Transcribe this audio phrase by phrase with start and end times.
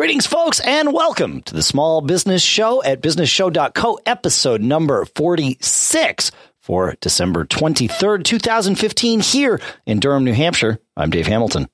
[0.00, 6.96] Greetings, folks, and welcome to the Small Business Show at businessshow.co, episode number 46 for
[7.02, 10.78] December 23rd, 2015, here in Durham, New Hampshire.
[10.96, 11.68] I'm Dave Hamilton.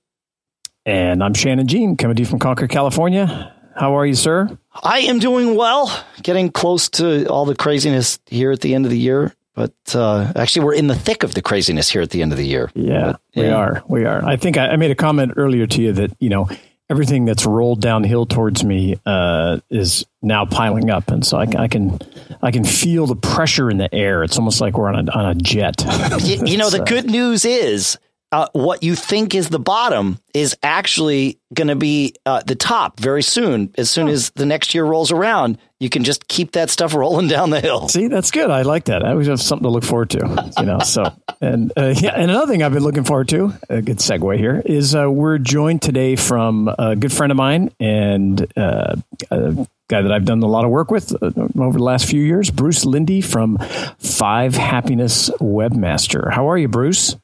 [0.85, 3.54] And I'm Shannon Jean, coming to you from Concord, California.
[3.76, 4.58] How are you, sir?
[4.74, 8.90] I am doing well, getting close to all the craziness here at the end of
[8.90, 9.37] the year.
[9.54, 12.38] But uh, actually, we're in the thick of the craziness here at the end of
[12.38, 12.72] the year.
[12.74, 13.43] Yeah, but, yeah.
[13.43, 13.83] we are.
[13.87, 14.24] We are.
[14.24, 16.48] I think I, I made a comment earlier to you that, you know,
[16.88, 21.68] everything that's rolled downhill towards me uh, is now piling up, and so I, I,
[21.68, 21.98] can
[22.42, 24.22] I can feel the pressure in the air.
[24.22, 25.84] It's almost like we're on a on a jet.
[26.20, 27.98] you, you know, the good news is
[28.32, 32.98] uh, what you think is the bottom is actually going to be uh, the top
[32.98, 33.72] very soon.
[33.78, 34.12] As soon oh.
[34.12, 37.60] as the next year rolls around, you can just keep that stuff rolling down the
[37.60, 37.88] hill.
[37.88, 38.50] See, that's good.
[38.50, 39.04] I like that.
[39.04, 40.52] I always have something to look forward to.
[40.58, 43.52] You know, so and uh, yeah, and another thing I've been looking forward to.
[43.68, 47.70] A good segue here is uh, we're joined today from a good friend of mine
[47.78, 48.96] and uh,
[49.30, 52.22] a guy that I've done a lot of work with uh, over the last few
[52.22, 53.58] years, Bruce Linde from
[53.98, 56.33] Five Happiness Webmaster.
[56.33, 57.16] How are you, Bruce?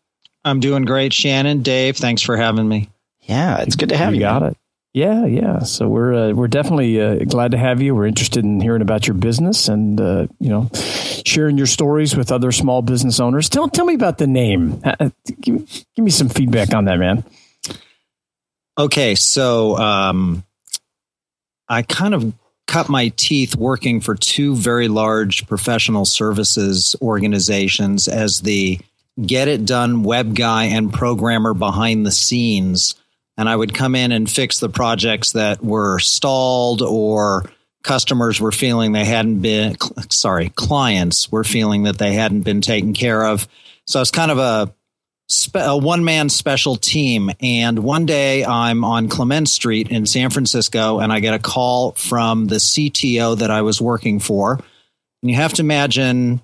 [0.45, 1.63] I'm doing great, Shannon.
[1.63, 2.91] Dave, thanks for having me.
[3.21, 4.21] Yeah, it's good to have you.
[4.21, 4.57] You got it.
[4.95, 5.61] Yeah, yeah.
[5.61, 7.95] So we're uh, we're definitely uh, glad to have you.
[7.95, 10.71] We're interested in hearing about your business and uh, you know
[11.25, 13.49] sharing your stories with other small business owners.
[13.49, 14.83] Tell tell me about the name.
[14.85, 17.25] Uh, give, give me some feedback on that, man.
[18.77, 20.45] Okay, so um,
[21.69, 22.35] I kind of
[22.67, 28.79] cut my teeth working for two very large professional services organizations as the
[29.21, 32.95] get it done web guy and programmer behind the scenes.
[33.37, 37.51] And I would come in and fix the projects that were stalled or
[37.83, 39.77] customers were feeling they hadn't been,
[40.11, 43.49] sorry, clients were feeling that they hadn't been taken care of.
[43.87, 44.73] So it's kind of a,
[45.55, 47.31] a one man special team.
[47.41, 51.93] And one day I'm on Clement Street in San Francisco and I get a call
[51.93, 54.55] from the CTO that I was working for.
[55.23, 56.41] And you have to imagine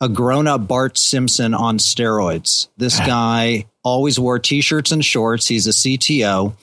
[0.00, 2.68] a grown up Bart Simpson on steroids.
[2.76, 3.06] This ah.
[3.06, 5.46] guy always wore t shirts and shorts.
[5.46, 6.54] He's a CTO.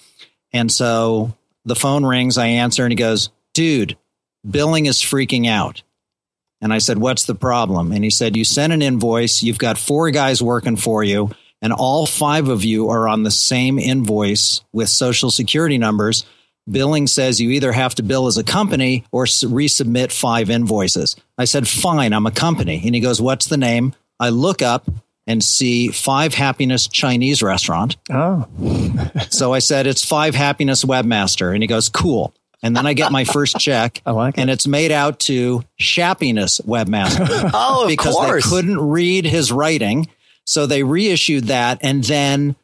[0.54, 1.36] And so
[1.66, 2.38] the phone rings.
[2.38, 3.98] I answer and he goes, Dude,
[4.50, 5.84] billing is freaking out.
[6.62, 7.92] And I said, What's the problem?
[7.92, 9.44] And he said, You sent an invoice.
[9.44, 11.30] You've got four guys working for you,
[11.62, 16.26] and all five of you are on the same invoice with social security numbers
[16.70, 21.16] billing says you either have to bill as a company or resubmit five invoices.
[21.38, 22.82] I said, fine, I'm a company.
[22.86, 23.94] And he goes, what's the name?
[24.20, 24.90] I look up
[25.28, 27.98] and see Five Happiness Chinese restaurant.
[28.10, 28.48] Oh.
[29.30, 31.54] so I said, it's Five Happiness Webmaster.
[31.54, 32.34] And he goes, cool.
[32.64, 34.02] And then I get my first check.
[34.06, 34.42] I like it.
[34.42, 37.52] And it's made out to Shappiness Webmaster.
[37.54, 38.44] oh, of because course.
[38.44, 40.08] they couldn't read his writing.
[40.46, 41.80] So they reissued that.
[41.82, 42.56] And then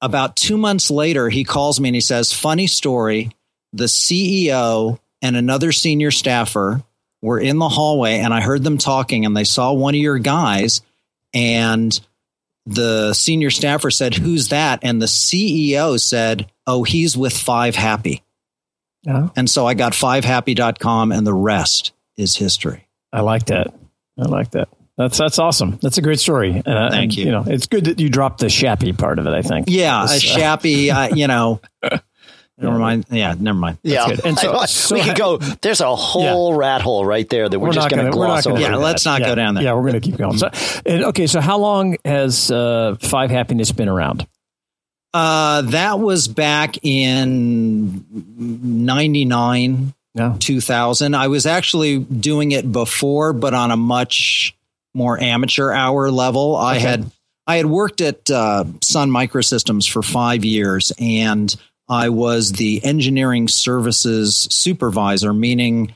[0.00, 3.32] about two months later, he calls me and he says, funny story
[3.72, 6.82] the CEO and another senior staffer
[7.20, 10.18] were in the hallway and I heard them talking and they saw one of your
[10.18, 10.82] guys
[11.32, 11.98] and
[12.66, 14.80] the senior staffer said, Who's that?
[14.82, 18.22] And the CEO said, Oh, he's with Five Happy.
[19.08, 19.32] Oh.
[19.34, 22.86] And so I got fivehappy.com and the rest is history.
[23.12, 23.74] I like that.
[24.18, 24.68] I like that.
[24.96, 25.78] That's that's awesome.
[25.82, 26.50] That's a great story.
[26.50, 27.24] And, Uh, Thank and, you.
[27.24, 29.32] You know, it's good that you dropped the shappy part of it.
[29.32, 29.66] I think.
[29.68, 30.90] Yeah, a shappy.
[30.90, 31.60] Uh, you know,
[32.62, 33.06] Never mind.
[33.10, 33.78] Yeah, never mind.
[33.82, 34.24] That's yeah, good.
[34.24, 35.38] and so, so, we could go.
[35.38, 36.58] There's a whole yeah.
[36.58, 38.60] rat hole right there that we're, we're just going to gloss over.
[38.60, 39.28] Yeah, let's not yeah.
[39.28, 39.64] go down there.
[39.64, 40.38] Yeah, we're going to keep going.
[40.38, 40.50] So,
[40.86, 44.26] and, okay, so how long has uh, Five Happiness been around?
[45.14, 50.36] Uh, that was back in '99, yeah.
[50.38, 51.14] 2000.
[51.14, 54.56] I was actually doing it before, but on a much
[54.94, 56.56] more amateur hour level.
[56.56, 56.64] Okay.
[56.64, 57.10] I had
[57.46, 61.54] I had worked at uh, Sun Microsystems for five years, and
[61.92, 65.94] I was the engineering services supervisor, meaning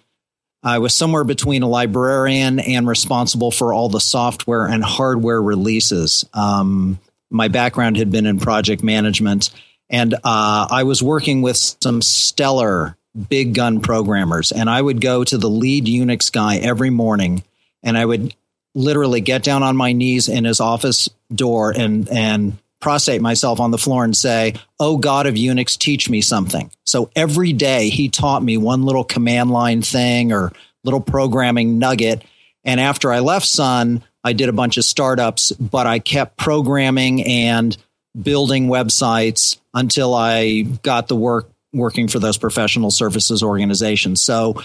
[0.63, 6.27] I was somewhere between a librarian and responsible for all the software and hardware releases.
[6.35, 6.99] Um,
[7.31, 9.49] my background had been in project management,
[9.89, 12.99] and uh, I was working with some stellar
[13.31, 14.53] big gun programmers.
[14.53, 17.43] And I would go to the lead Unix guy every morning,
[17.83, 18.35] and I would
[18.75, 23.71] literally get down on my knees in his office door and and prostrate myself on
[23.71, 26.71] the floor and say, Oh God of Unix, teach me something.
[26.85, 30.53] So every day he taught me one little command line thing or
[30.85, 32.23] little programming nugget.
[32.65, 37.25] And after I left Sun, I did a bunch of startups, but I kept programming
[37.25, 37.77] and
[38.21, 44.23] building websites until I got the work working for those professional services organizations.
[44.23, 44.63] So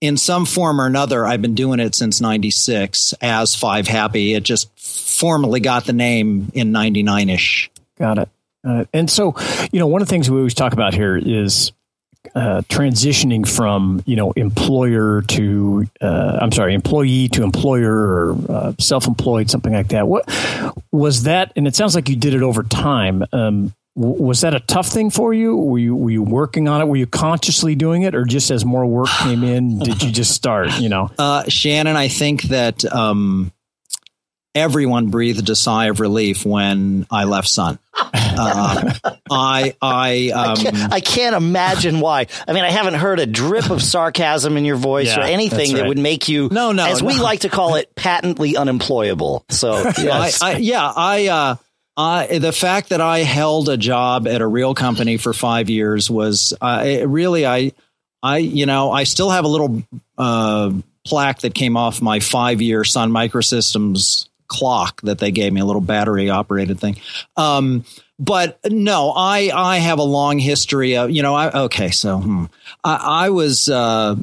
[0.00, 4.34] in some form or another, I've been doing it since 96 as Five Happy.
[4.34, 7.70] It just formally got the name in 99 ish.
[7.98, 8.28] Got it.
[8.62, 9.34] Uh, and so,
[9.72, 11.72] you know, one of the things we always talk about here is
[12.34, 18.72] uh, transitioning from you know employer to uh, I'm sorry employee to employer or uh,
[18.78, 20.08] self-employed something like that.
[20.08, 20.28] What
[20.92, 21.52] was that?
[21.56, 23.24] And it sounds like you did it over time.
[23.32, 25.56] Um, was that a tough thing for you?
[25.56, 26.86] Were you were you working on it?
[26.86, 30.32] Were you consciously doing it, or just as more work came in, did you just
[30.32, 30.78] start?
[30.78, 33.52] You know, uh, Shannon, I think that um,
[34.54, 37.78] everyone breathed a sigh of relief when I left Sun.
[38.38, 38.92] Uh,
[39.30, 42.26] I I, um, I, can't, I, can't, imagine why.
[42.46, 45.72] I mean, I haven't heard a drip of sarcasm in your voice yeah, or anything
[45.72, 45.80] right.
[45.80, 47.08] that would make you, no, no, as no.
[47.08, 49.46] we like to call it, patently unemployable.
[49.48, 50.42] So, yes.
[50.42, 51.28] I, I, yeah, I.
[51.28, 51.56] Uh,
[51.96, 56.10] uh, the fact that I held a job at a real company for five years
[56.10, 57.72] was uh, really I
[58.22, 59.82] I you know I still have a little
[60.18, 60.72] uh,
[61.06, 65.64] plaque that came off my five year Sun Microsystems clock that they gave me a
[65.64, 66.96] little battery operated thing.
[67.36, 67.84] Um,
[68.18, 72.44] but no, I I have a long history of you know I okay so hmm,
[72.84, 74.16] I, I was uh,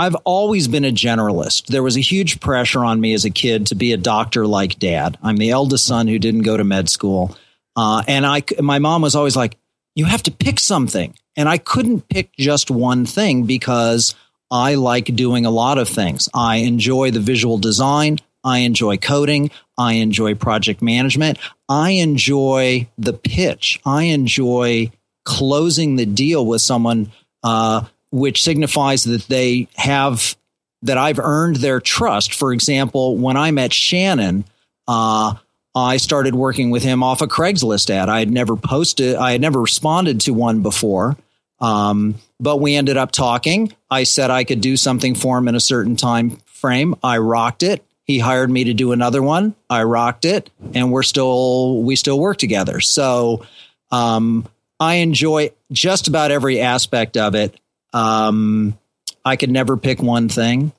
[0.00, 1.66] I've always been a generalist.
[1.66, 4.78] There was a huge pressure on me as a kid to be a doctor like
[4.78, 5.18] dad.
[5.22, 7.36] I'm the eldest son who didn't go to med school.
[7.76, 9.58] Uh, and I, my mom was always like,
[9.94, 11.14] you have to pick something.
[11.36, 14.14] And I couldn't pick just one thing because
[14.50, 16.30] I like doing a lot of things.
[16.32, 18.20] I enjoy the visual design.
[18.42, 19.50] I enjoy coding.
[19.76, 21.38] I enjoy project management.
[21.68, 23.78] I enjoy the pitch.
[23.84, 24.92] I enjoy
[25.26, 27.12] closing the deal with someone
[27.42, 30.36] uh, which signifies that they have
[30.82, 32.34] that I've earned their trust.
[32.34, 34.44] For example, when I met Shannon,
[34.88, 35.34] uh,
[35.74, 38.08] I started working with him off a Craigslist ad.
[38.08, 41.16] I had never posted, I had never responded to one before.
[41.60, 43.72] Um, but we ended up talking.
[43.90, 46.94] I said I could do something for him in a certain time frame.
[47.02, 47.84] I rocked it.
[48.04, 49.54] He hired me to do another one.
[49.68, 52.80] I rocked it, and we're still we still work together.
[52.80, 53.46] So
[53.92, 54.48] um,
[54.80, 57.60] I enjoy just about every aspect of it.
[57.92, 58.78] Um,
[59.24, 60.72] I could never pick one thing.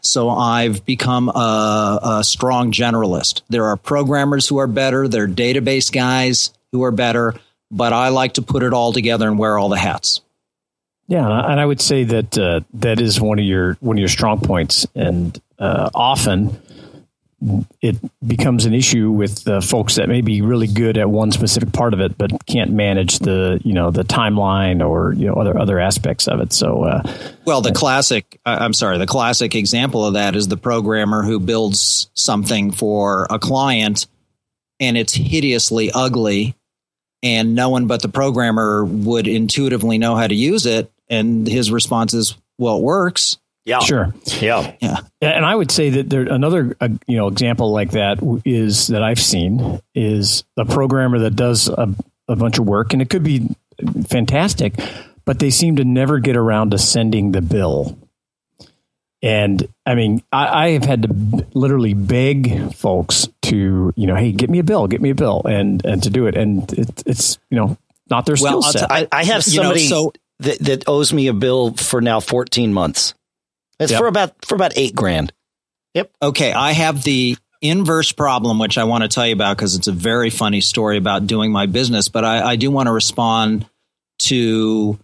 [0.00, 3.42] So I've become a, a, strong generalist.
[3.48, 7.34] There are programmers who are better, there are database guys who are better,
[7.70, 10.20] but I like to put it all together and wear all the hats.
[11.06, 14.08] Yeah, and I would say that uh, that is one of your one of your
[14.08, 16.61] strong points, and uh, often
[17.80, 21.72] it becomes an issue with uh, folks that may be really good at one specific
[21.72, 25.58] part of it, but can't manage the you know the timeline or you know other
[25.58, 26.52] other aspects of it.
[26.52, 27.02] So, uh,
[27.44, 32.10] well, the classic I'm sorry, the classic example of that is the programmer who builds
[32.14, 34.06] something for a client,
[34.78, 36.54] and it's hideously ugly,
[37.22, 41.72] and no one but the programmer would intuitively know how to use it, and his
[41.72, 43.78] response is, "Well, it works." Yeah.
[43.80, 44.12] Sure.
[44.40, 44.74] Yeah.
[44.80, 44.96] Yeah.
[45.20, 49.02] And I would say that there another uh, you know example like that is that
[49.02, 51.94] I've seen is a programmer that does a,
[52.28, 53.48] a bunch of work and it could be
[54.08, 54.74] fantastic,
[55.24, 57.98] but they seem to never get around to sending the bill.
[59.22, 64.32] And I mean, I, I have had to literally beg folks to, you know, hey,
[64.32, 67.04] get me a bill, get me a bill, and and to do it, and it,
[67.06, 67.78] it's you know
[68.10, 68.90] not their well, skill set.
[68.90, 72.18] I, I have somebody you know, so, that, that owes me a bill for now
[72.18, 73.14] fourteen months.
[73.82, 74.00] It's yep.
[74.00, 75.32] for about for about eight grand.
[75.94, 76.10] Yep.
[76.22, 79.86] Okay, I have the inverse problem, which I want to tell you about because it's
[79.86, 82.08] a very funny story about doing my business.
[82.08, 83.66] But I, I do want to respond
[84.20, 84.98] to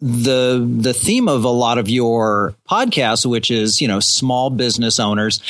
[0.00, 4.98] the the theme of a lot of your podcasts, which is you know small business
[4.98, 5.40] owners.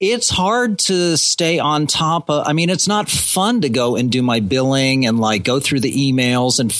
[0.00, 2.46] It's hard to stay on top of.
[2.46, 5.80] I mean, it's not fun to go and do my billing and like go through
[5.80, 6.74] the emails and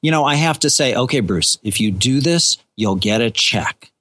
[0.00, 3.30] you know I have to say, okay, Bruce, if you do this, you'll get a
[3.30, 3.91] check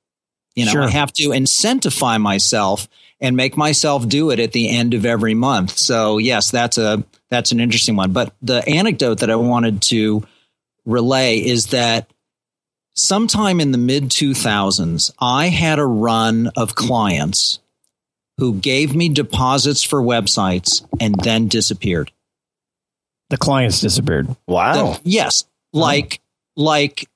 [0.55, 0.83] you know, sure.
[0.83, 2.87] I have to incentivize myself
[3.19, 5.77] and make myself do it at the end of every month.
[5.77, 8.11] So yes, that's a that's an interesting one.
[8.11, 10.23] But the anecdote that I wanted to
[10.85, 12.11] relay is that
[12.93, 17.59] sometime in the mid 2000s, I had a run of clients
[18.37, 22.11] who gave me deposits for websites and then disappeared.
[23.29, 24.35] The clients disappeared.
[24.47, 24.93] Wow.
[24.93, 25.45] The, yes.
[25.71, 26.21] Like
[26.55, 27.07] like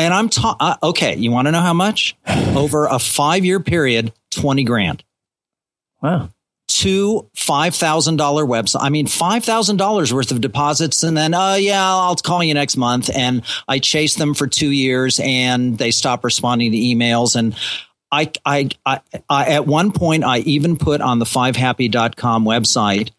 [0.00, 1.16] and I'm ta- uh, okay.
[1.16, 2.16] You want to know how much?
[2.56, 5.04] Over a five year period, twenty grand.
[6.02, 6.30] Wow.
[6.66, 8.82] Two five thousand dollar website.
[8.82, 12.54] I mean, five thousand dollars worth of deposits, and then, uh, yeah, I'll call you
[12.54, 13.10] next month.
[13.14, 17.36] And I chased them for two years, and they stop responding to emails.
[17.36, 17.54] And
[18.10, 23.10] I, I, I, I at one point, I even put on the fivehappy.com website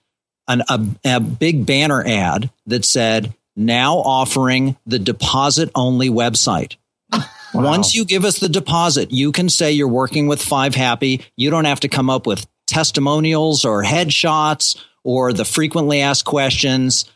[0.48, 6.76] an, a, a big banner ad that said, now offering the deposit only website.
[7.54, 7.64] Wow.
[7.64, 11.22] Once you give us the deposit, you can say you're working with Five Happy.
[11.36, 17.12] You don't have to come up with testimonials or headshots or the frequently asked questions.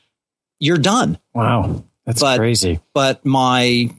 [0.60, 1.20] You're done.
[1.34, 1.86] Wow.
[2.06, 2.82] That's but, crazy.
[2.94, 3.90] But my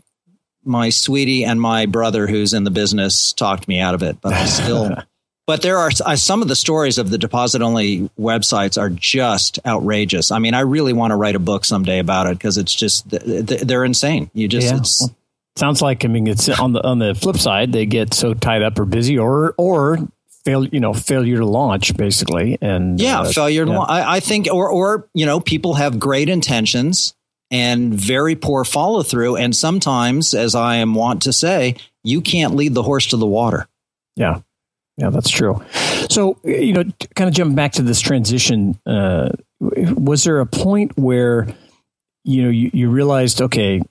[0.63, 4.21] my sweetie and my brother, who's in the business, talked me out of it.
[4.21, 4.97] But I still.
[5.47, 9.59] but there are uh, some of the stories of the deposit only websites are just
[9.65, 10.31] outrageous.
[10.31, 13.05] I mean, I really want to write a book someday about it because it's just
[13.09, 14.31] they're insane.
[14.35, 14.79] You just yeah.
[14.79, 15.09] it's.
[15.57, 18.63] Sounds like I mean it's on the on the flip side they get so tied
[18.63, 19.99] up or busy or or
[20.45, 23.79] fail you know failure to launch basically and yeah uh, failure yeah.
[23.79, 27.17] I, I think or or you know people have great intentions
[27.51, 29.37] and very poor follow through.
[29.37, 33.27] And sometimes, as I am wont to say, you can't lead the horse to the
[33.27, 33.69] water.
[34.17, 34.41] Yeah.
[34.97, 35.63] Yeah, that's true.
[36.09, 36.85] So, you know,
[37.15, 41.49] kind of jumping back to this transition, uh, was there a point where,
[42.25, 43.83] you know, you, you realized, okay,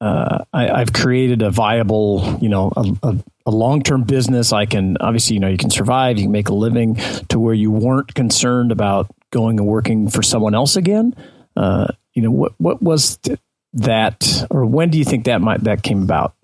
[0.00, 4.52] uh, I, have created a viable, you know, a, a, a long term business.
[4.52, 6.94] I can obviously, you know, you can survive, you can make a living
[7.28, 11.14] to where you weren't concerned about going and working for someone else again.
[11.56, 11.88] Uh,
[12.18, 13.16] you know what what was
[13.74, 16.34] that or when do you think that might that came about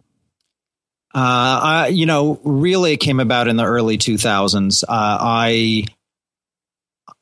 [1.21, 4.83] I, you know, really came about in the early 2000s.
[4.85, 5.85] Uh, I,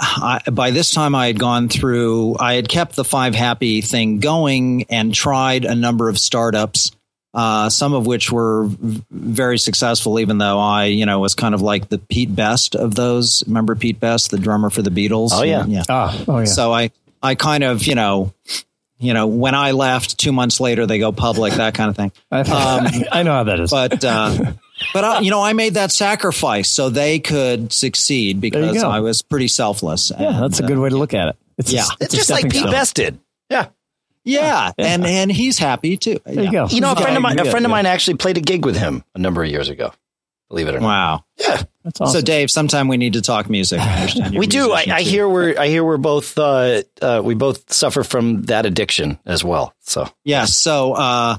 [0.01, 4.19] I, by this time, I had gone through, I had kept the Five Happy thing
[4.19, 6.93] going and tried a number of startups,
[7.35, 8.69] uh, some of which were
[9.11, 12.95] very successful, even though I, you know, was kind of like the Pete Best of
[12.95, 13.45] those.
[13.47, 15.31] Remember Pete Best, the drummer for the Beatles?
[15.33, 15.65] Oh, yeah.
[15.67, 15.85] Yeah.
[15.89, 16.45] Ah, oh, yeah.
[16.47, 16.91] So I,
[17.23, 18.33] I kind of, you know,
[19.03, 22.13] you know, when I left, two months later they go public, that kind of thing.
[22.33, 23.71] Um, I know how that is.
[23.71, 24.53] But uh,
[24.95, 29.23] but I, you know, I made that sacrifice so they could succeed because I was
[29.23, 30.11] pretty selfless.
[30.11, 31.37] Yeah, and, that's a good way to look at it.
[31.59, 32.71] It's yeah, a, it's, it's just like Pete stone.
[32.71, 33.19] Best did.
[33.51, 33.69] Yeah.
[34.25, 36.21] Yeah, yeah, and and he's happy too.
[36.25, 36.43] There yeah.
[36.43, 36.67] you go.
[36.69, 38.77] You know, a friend of mine, a friend of mine actually played a gig with
[38.77, 39.93] him a number of years ago.
[40.53, 40.87] Believe it or not.
[40.87, 41.25] Wow.
[41.39, 41.63] Yeah.
[41.83, 42.21] That's awesome.
[42.21, 43.81] So, Dave, sometime we need to talk music.
[44.37, 44.71] we do.
[44.71, 45.59] I, I, hear we're.
[45.59, 46.37] I hear we're both.
[46.37, 49.75] Uh, uh, we both suffer from that addiction as well.
[49.81, 50.45] So yeah.
[50.45, 51.39] So uh,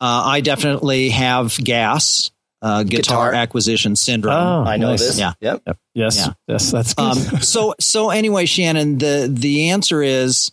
[0.00, 2.30] I definitely have gas.
[2.62, 4.34] Uh, guitar, guitar, acquisition syndrome.
[4.34, 5.00] Oh, I know nice.
[5.00, 5.18] this.
[5.18, 5.32] Yeah.
[5.40, 5.62] Yep.
[5.66, 5.78] yep.
[5.92, 6.16] Yes.
[6.16, 6.32] Yeah.
[6.46, 6.70] Yes.
[6.70, 7.02] That's good.
[7.02, 10.52] Um, so so anyway, Shannon, the the answer is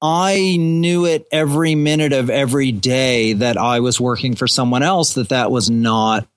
[0.00, 5.14] I knew it every minute of every day that I was working for someone else
[5.14, 6.28] that that was not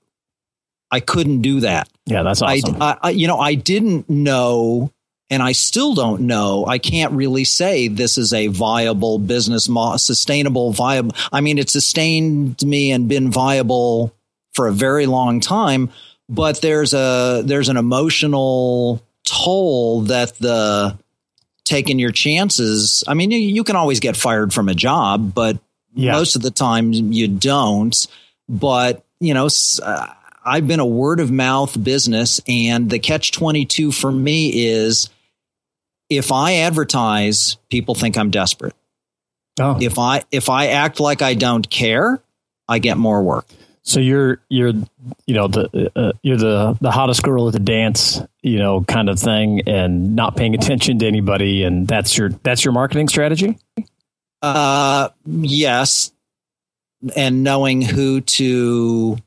[0.92, 1.90] I couldn't do that.
[2.06, 2.82] Yeah, that's awesome.
[2.82, 4.92] I, I, you know, I didn't know,
[5.30, 6.66] and I still don't know.
[6.68, 11.16] I can't really say this is a viable business, mo- sustainable, viable.
[11.32, 14.14] I mean, it sustained me and been viable
[14.54, 15.90] for a very long time,
[16.28, 20.98] but there's a there's an emotional toll that the
[21.64, 23.02] taking your chances.
[23.08, 25.58] I mean, you, you can always get fired from a job, but
[25.94, 26.12] yeah.
[26.12, 27.96] most of the time you don't.
[28.50, 29.48] But you know.
[29.82, 30.08] Uh,
[30.44, 35.10] I've been a word of mouth business, and the catch 22 for me is
[36.10, 38.74] if I advertise, people think I'm desperate.
[39.60, 39.78] Oh.
[39.80, 42.22] If I if I act like I don't care,
[42.68, 43.48] I get more work.
[43.84, 44.74] So you're you're
[45.26, 49.10] you know the uh, you're the the hottest girl at the dance, you know, kind
[49.10, 53.58] of thing, and not paying attention to anybody, and that's your that's your marketing strategy.
[54.42, 56.12] Uh, yes,
[57.16, 59.18] and knowing who to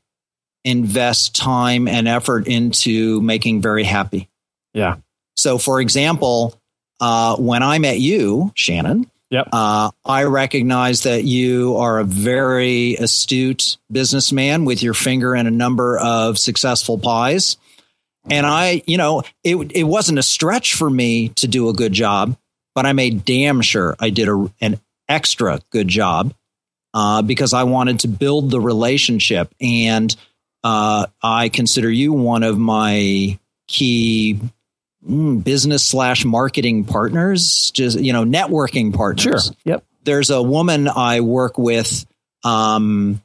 [0.65, 4.27] invest time and effort into making very happy.
[4.73, 4.97] Yeah.
[5.35, 6.59] So, for example,
[6.99, 9.47] uh, when I met you, Shannon, yep.
[9.53, 15.51] Uh, I recognize that you are a very astute businessman with your finger in a
[15.51, 17.57] number of successful pies.
[18.29, 21.93] And I, you know, it, it wasn't a stretch for me to do a good
[21.93, 22.35] job,
[22.73, 26.33] but I made damn sure I did a, an extra good job
[26.95, 29.53] uh, because I wanted to build the relationship.
[29.61, 30.15] And
[30.65, 34.39] uh, I consider you one of my key
[35.07, 39.45] mm, business slash marketing partners, just you know, networking partners.
[39.45, 39.55] Sure.
[39.65, 39.85] Yep.
[40.05, 42.07] There's a woman I work with.
[42.43, 43.21] Um,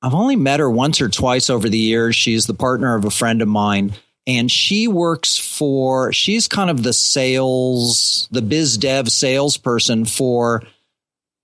[0.00, 2.14] I've only met her once or twice over the years.
[2.14, 6.12] She's the partner of a friend of mine, and she works for.
[6.12, 10.62] She's kind of the sales, the biz dev salesperson for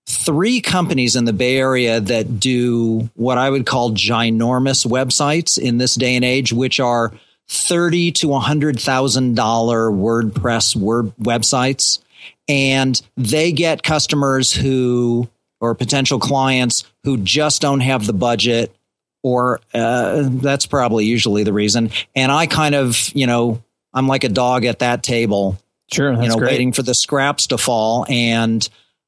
[0.07, 5.77] three companies in the Bay Area that do what I would call ginormous websites in
[5.77, 7.11] this day and age, which are
[7.47, 11.99] thirty to hundred thousand dollar WordPress word websites,
[12.47, 15.27] and they get customers who
[15.59, 18.75] or potential clients who just don't have the budget,
[19.23, 21.89] or uh, that's probably usually the reason.
[22.15, 25.57] And I kind of, you know, I'm like a dog at that table,
[25.91, 26.51] sure, you know, great.
[26.51, 28.67] waiting for the scraps to fall and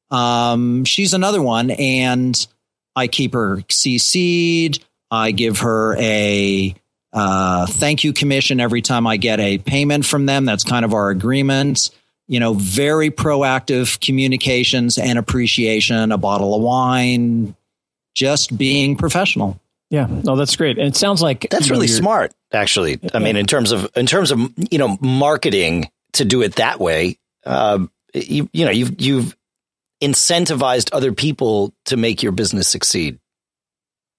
[0.10, 2.48] um, she's another one, and
[2.96, 4.84] I keep her CC'd.
[5.10, 6.76] I give her a
[7.14, 10.46] uh, thank you commission every time I get a payment from them.
[10.46, 11.90] That's kind of our agreement.
[12.28, 17.56] You know, very proactive communications and appreciation, a bottle of wine,
[18.14, 19.60] just being professional.
[19.90, 20.78] Yeah, no, that's great.
[20.78, 23.00] And it sounds like that's really smart, actually.
[23.14, 26.82] I mean, in terms of in terms of you know marketing to do it that
[26.82, 29.37] way, uh, you you know you've you've
[30.02, 33.20] incentivized other people to make your business succeed.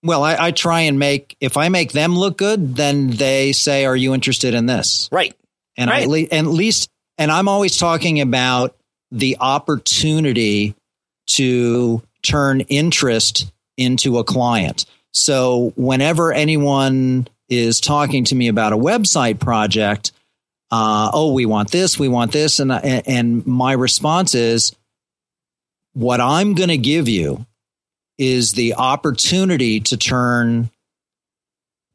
[0.02, 3.84] Well, I, I, try and make if I make them look good, then they say,
[3.84, 5.34] "Are you interested in this?" Right.
[5.76, 6.08] And right.
[6.08, 8.76] I and at least, and I'm always talking about
[9.10, 10.76] the opportunity
[11.30, 14.86] to turn interest into a client.
[15.12, 20.12] So whenever anyone is talking to me about a website project,
[20.70, 24.76] uh, oh, we want this, we want this, and and my response is,
[25.98, 27.44] what I'm going to give you
[28.18, 30.70] is the opportunity to turn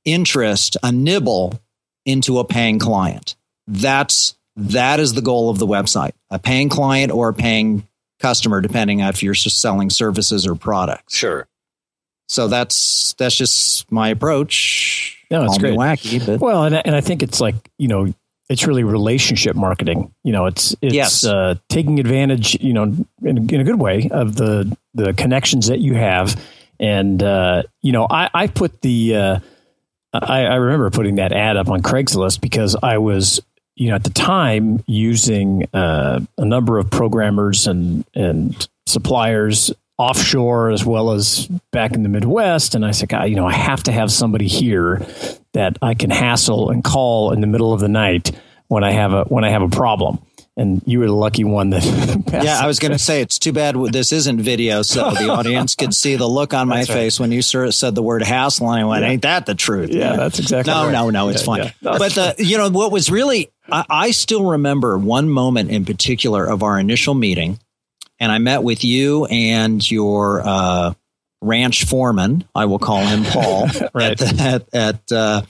[0.04, 1.58] interest, a nibble,
[2.06, 3.38] into a paying client.
[3.66, 7.88] That's that is the goal of the website: a paying client or a paying
[8.20, 11.16] customer, depending if you're selling services or products.
[11.16, 11.48] Sure.
[12.28, 15.24] So that's that's just my approach.
[15.32, 15.78] No, it's great.
[15.78, 18.14] Wacky, but well, and and I think it's like you know
[18.50, 20.14] it's really relationship marketing.
[20.24, 21.26] You know, it's it's yes.
[21.26, 25.80] uh, taking advantage, you know, in, in, a good way of the the connections that
[25.80, 26.42] you have.
[26.80, 29.40] And uh, you know, I, I put the uh,
[30.14, 33.42] I, I remember putting that ad up on Craigslist because I was
[33.76, 40.72] you know at the time using uh, a number of programmers and and suppliers offshore
[40.72, 42.76] as well as back in the Midwest.
[42.76, 45.06] And I said, God, you know, I have to have somebody here
[45.54, 48.32] that I can hassle and call in the middle of the night
[48.68, 50.20] when I have a when I have a problem.
[50.56, 51.84] And you were the lucky one that.
[52.44, 55.74] yeah, I was going to say it's too bad this isn't video, so the audience
[55.74, 56.88] could see the look on my right.
[56.88, 59.10] face when you said the word hassle, and I went, yeah.
[59.10, 60.16] "Ain't that the truth?" Yeah, yeah.
[60.18, 60.72] that's exactly.
[60.72, 60.92] No, right.
[60.92, 61.74] no, no, it's yeah, fine.
[61.82, 65.86] No, but the, you know what was really, I, I still remember one moment in
[65.86, 67.58] particular of our initial meeting,
[68.24, 70.94] and I met with you and your uh,
[71.42, 72.46] ranch foreman.
[72.56, 74.12] I will call him Paul right.
[74.12, 75.42] at, the, at, at uh,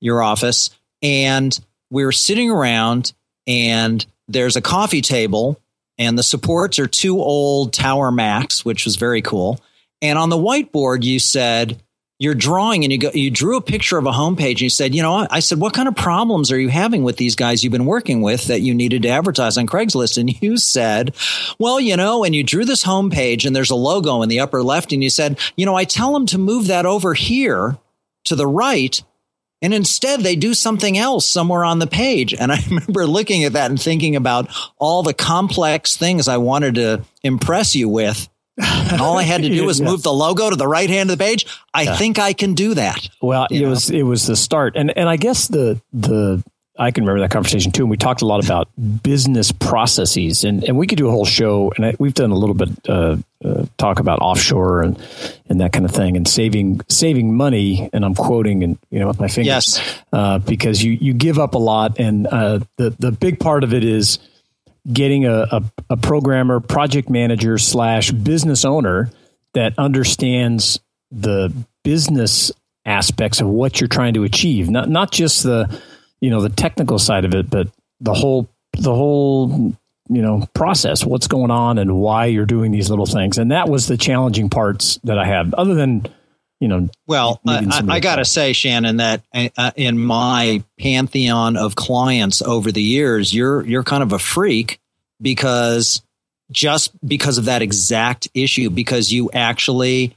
[0.00, 0.70] your office,
[1.02, 1.58] and
[1.90, 3.12] we were sitting around,
[3.46, 5.60] and there's a coffee table,
[5.98, 9.60] and the supports are two old Tower Macs, which was very cool.
[10.00, 11.82] And on the whiteboard, you said
[12.18, 14.94] you're drawing and you go, you drew a picture of a homepage and you said,
[14.94, 17.72] you know, I said, what kind of problems are you having with these guys you've
[17.72, 20.16] been working with that you needed to advertise on Craigslist?
[20.16, 21.14] And you said,
[21.58, 24.62] well, you know, and you drew this homepage and there's a logo in the upper
[24.62, 27.78] left and you said, you know, I tell them to move that over here
[28.24, 29.02] to the right.
[29.60, 32.32] And instead they do something else somewhere on the page.
[32.32, 34.48] And I remember looking at that and thinking about
[34.78, 39.48] all the complex things I wanted to impress you with and all I had to
[39.48, 41.46] do was move the logo to the right hand of the page.
[41.72, 41.96] I yeah.
[41.96, 43.08] think I can do that.
[43.20, 43.70] Well, it know?
[43.70, 46.42] was it was the start, and and I guess the the
[46.76, 47.84] I can remember that conversation too.
[47.84, 48.68] And we talked a lot about
[49.02, 51.72] business processes, and, and we could do a whole show.
[51.76, 55.00] And I, we've done a little bit uh, uh, talk about offshore and
[55.48, 57.88] and that kind of thing, and saving saving money.
[57.92, 61.38] And I'm quoting and you know with my fingers, yes, uh, because you you give
[61.38, 64.18] up a lot, and uh, the the big part of it is
[64.90, 69.10] getting a, a, a programmer, project manager slash business owner
[69.54, 72.52] that understands the business
[72.84, 74.68] aspects of what you're trying to achieve.
[74.68, 75.80] Not not just the
[76.20, 77.68] you know the technical side of it, but
[78.00, 79.74] the whole the whole
[80.08, 83.38] you know process, what's going on, and why you're doing these little things.
[83.38, 85.54] And that was the challenging parts that I had.
[85.54, 86.06] Other than
[86.60, 91.74] you know, well, I, I got to say, Shannon, that uh, in my pantheon of
[91.74, 94.80] clients over the years, you're you're kind of a freak
[95.20, 96.00] because
[96.50, 100.16] just because of that exact issue, because you actually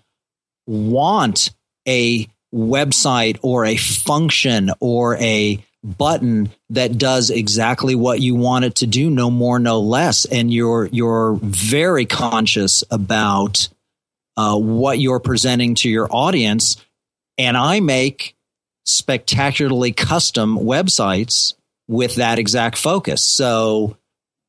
[0.67, 1.51] want
[1.87, 8.75] a website or a function or a button that does exactly what you want it
[8.75, 10.25] to do no more no less.
[10.25, 13.69] And you're you're very conscious about
[14.37, 16.77] uh, what you're presenting to your audience
[17.37, 18.35] and i make
[18.85, 21.53] spectacularly custom websites
[21.87, 23.97] with that exact focus so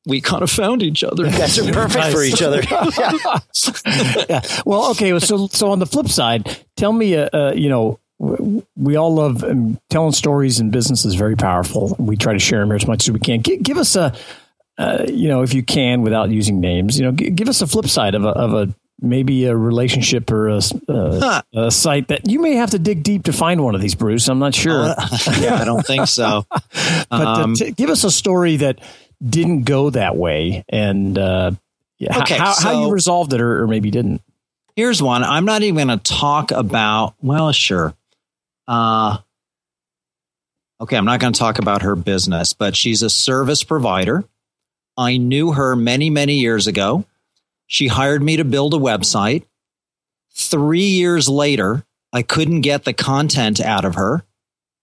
[0.05, 1.25] we kind of found each other.
[1.25, 2.61] That's perfect for each other.
[2.71, 4.25] yeah.
[4.29, 4.41] yeah.
[4.65, 5.17] Well, okay.
[5.19, 7.99] So, so on the flip side, tell me, uh, uh, you know,
[8.75, 11.95] we all love um, telling stories and business is very powerful.
[11.99, 13.43] We try to share them here as much as we can.
[13.43, 14.13] G- give us a,
[14.77, 17.67] uh, you know, if you can, without using names, you know, g- give us a
[17.67, 20.57] flip side of a, of a maybe a relationship or a,
[20.87, 21.41] a, huh.
[21.53, 24.27] a, site that you may have to dig deep to find one of these, Bruce.
[24.27, 24.83] I'm not sure.
[24.83, 24.95] Uh,
[25.39, 26.45] yeah, I don't think so.
[26.49, 28.79] but uh, um, t- give us a story that
[29.23, 31.51] didn't go that way, and uh,
[31.97, 34.21] yeah, okay, how, so how you resolved it, or, or maybe didn't.
[34.75, 35.23] Here's one.
[35.23, 37.15] I'm not even going to talk about.
[37.21, 37.93] Well, sure.
[38.67, 39.17] Uh,
[40.79, 44.23] okay, I'm not going to talk about her business, but she's a service provider.
[44.97, 47.05] I knew her many, many years ago.
[47.69, 49.45] She hired me to build a website.
[50.33, 54.25] Three years later, I couldn't get the content out of her.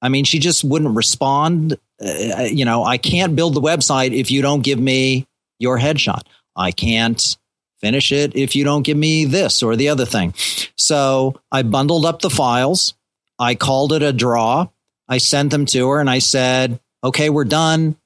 [0.00, 1.76] I mean, she just wouldn't respond.
[2.00, 5.26] Uh, you know, I can't build the website if you don't give me
[5.58, 6.22] your headshot.
[6.54, 7.36] I can't
[7.80, 10.32] finish it if you don't give me this or the other thing.
[10.76, 12.94] So I bundled up the files.
[13.36, 14.68] I called it a draw.
[15.08, 17.96] I sent them to her and I said, okay, we're done.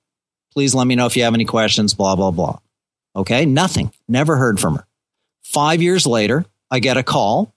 [0.54, 2.58] Please let me know if you have any questions, blah, blah, blah.
[3.20, 3.92] Okay, nothing.
[4.08, 4.86] Never heard from her.
[5.42, 7.54] Five years later, I get a call.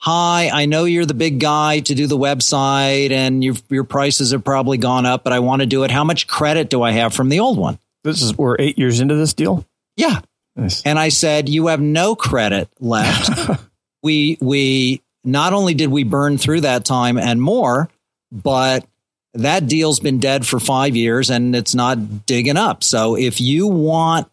[0.00, 4.32] Hi, I know you're the big guy to do the website and your, your prices
[4.32, 5.90] have probably gone up, but I want to do it.
[5.90, 7.78] How much credit do I have from the old one?
[8.04, 9.64] This is, we're eight years into this deal.
[9.96, 10.20] Yeah.
[10.56, 10.82] Nice.
[10.82, 13.60] And I said, you have no credit left.
[14.02, 17.88] we, we, not only did we burn through that time and more,
[18.32, 18.86] but
[19.34, 22.82] that deal's been dead for five years and it's not digging up.
[22.82, 24.28] So if you want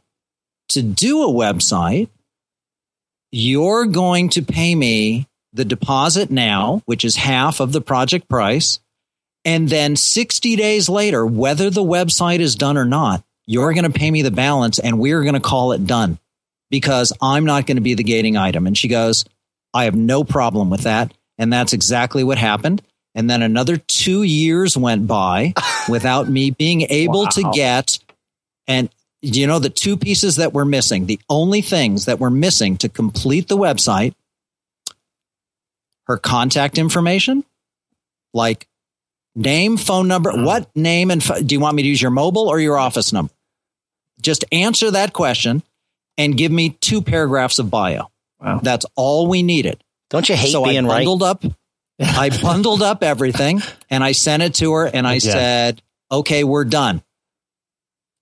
[0.70, 2.10] to do a website,
[3.32, 8.80] you're going to pay me the deposit now, which is half of the project price.
[9.46, 14.00] And then 60 days later, whether the website is done or not, you're going to
[14.00, 16.20] pay me the balance and we're going to call it done
[16.70, 18.68] because I'm not going to be the gating item.
[18.68, 19.26] And she goes,
[19.74, 21.14] I have no problem with that.
[21.38, 22.82] And that's exactly what happened.
[23.16, 25.54] And then another two years went by
[25.90, 27.30] without me being able wow.
[27.30, 27.98] to get.
[28.68, 28.90] And
[29.22, 32.90] you know, the two pieces that were missing, the only things that were missing to
[32.90, 34.14] complete the website
[36.10, 37.46] her contact information,
[38.34, 38.68] like
[39.36, 40.32] name, phone number.
[40.32, 40.44] Mm.
[40.44, 43.32] What name and do you want me to use your mobile or your office number?
[44.20, 45.62] Just answer that question
[46.18, 48.10] and give me two paragraphs of bio.
[48.42, 48.60] Wow.
[48.64, 49.84] That's all we needed.
[50.10, 51.30] Don't you hate so being I bundled right?
[51.30, 51.44] up.
[52.00, 55.20] I bundled up everything and I sent it to her and I yeah.
[55.20, 57.04] said, "Okay, we're done."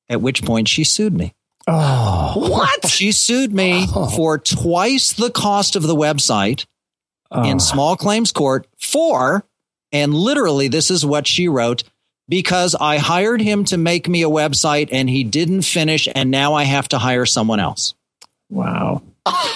[0.10, 1.34] At which point she sued me.
[1.68, 2.86] Oh, what?
[2.98, 4.10] She sued me oh.
[4.10, 6.66] for twice the cost of the website
[7.30, 7.44] oh.
[7.44, 9.46] in small claims court for,
[9.92, 11.84] and literally, this is what she wrote
[12.30, 16.54] because I hired him to make me a website and he didn't finish, and now
[16.54, 17.94] I have to hire someone else.
[18.50, 19.04] Wow.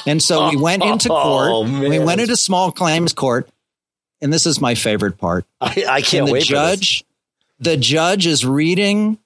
[0.05, 1.49] And so we went into oh, court.
[1.51, 3.49] Oh, we went into small claims court,
[4.21, 5.45] and this is my favorite part.
[5.59, 6.43] I, I can't and the wait.
[6.43, 7.05] Judge,
[7.59, 9.17] the judge is reading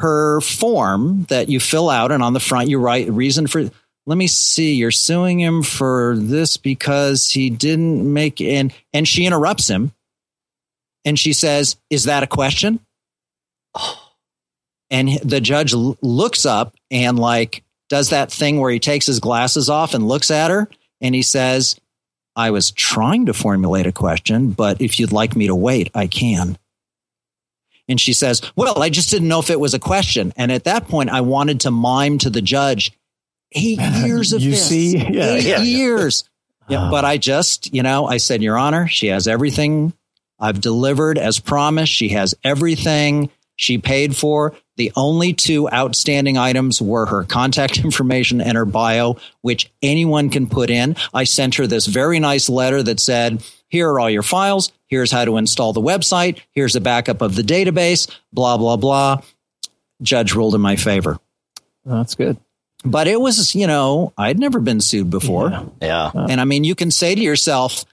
[0.00, 3.70] her form that you fill out, and on the front you write reason for
[4.06, 9.26] let me see, you're suing him for this because he didn't make and and she
[9.26, 9.92] interrupts him
[11.04, 12.80] and she says, "Is that a question?"
[14.92, 19.20] And the judge l- looks up and like does that thing where he takes his
[19.20, 20.68] glasses off and looks at her
[21.00, 21.76] and he says,
[22.34, 26.08] "I was trying to formulate a question, but if you'd like me to wait, I
[26.08, 26.58] can."
[27.90, 30.32] And she says, Well, I just didn't know if it was a question.
[30.36, 32.92] And at that point, I wanted to mime to the judge,
[33.52, 34.68] eight years of you this.
[34.68, 36.24] see, yeah, eight yeah, years.
[36.68, 36.84] Yeah.
[36.84, 39.92] Uh, but I just, you know, I said, Your Honor, she has everything
[40.38, 41.92] I've delivered as promised.
[41.92, 44.54] She has everything she paid for.
[44.76, 50.46] The only two outstanding items were her contact information and her bio, which anyone can
[50.46, 50.96] put in.
[51.12, 54.72] I sent her this very nice letter that said, here are all your files.
[54.90, 56.40] Here's how to install the website.
[56.52, 59.22] Here's a backup of the database, blah, blah, blah.
[60.02, 61.18] Judge ruled in my favor.
[61.86, 62.36] that's good
[62.84, 65.50] but it was, you know, I'd never been sued before.
[65.50, 65.64] Yeah.
[65.82, 66.04] yeah.
[66.14, 67.84] Uh, and I mean, you can say to yourself,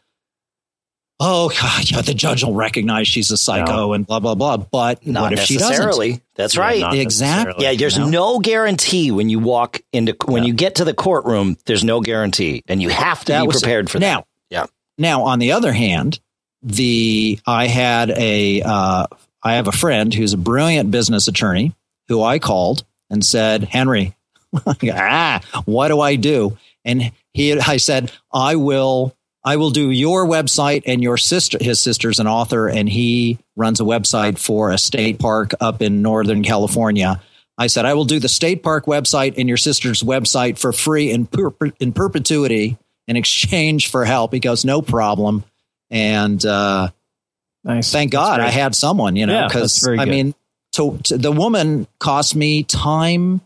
[1.19, 3.93] oh, God, yeah, the judge will recognize she's a psycho no.
[3.93, 4.57] and blah, blah, blah.
[4.57, 6.07] But not what if necessarily.
[6.07, 6.23] she doesn't?
[6.36, 6.93] That's yeah, right.
[6.93, 7.65] Exactly.
[7.65, 8.10] Yeah, there's no.
[8.10, 10.47] no guarantee when you walk into, when yeah.
[10.47, 12.63] you get to the courtroom, there's no guarantee.
[12.67, 14.05] And you have to that be prepared for that.
[14.05, 14.25] now.
[14.49, 14.65] Yeah.
[14.97, 16.19] Now, on the other hand,
[16.67, 19.08] the, I had a, uh,
[19.43, 21.73] I have a friend who's a brilliant business attorney
[22.08, 24.15] who I called and said, Henry,
[24.91, 26.58] ah, what do I do?
[26.84, 31.80] And he, I said, I will, I will do your website and your sister, his
[31.80, 36.43] sister's an author and he runs a website for a state park up in Northern
[36.43, 37.21] California.
[37.58, 41.12] I said, I will do the state park website and your sister's website for free
[41.12, 42.77] in, per- in perpetuity
[43.08, 44.34] in exchange for help.
[44.34, 45.43] He goes, no problem.
[45.89, 46.89] And, uh,
[47.63, 47.91] nice.
[47.91, 50.36] thank God I had someone, you know, because yeah, I mean,
[50.73, 53.41] to, to, the woman cost me time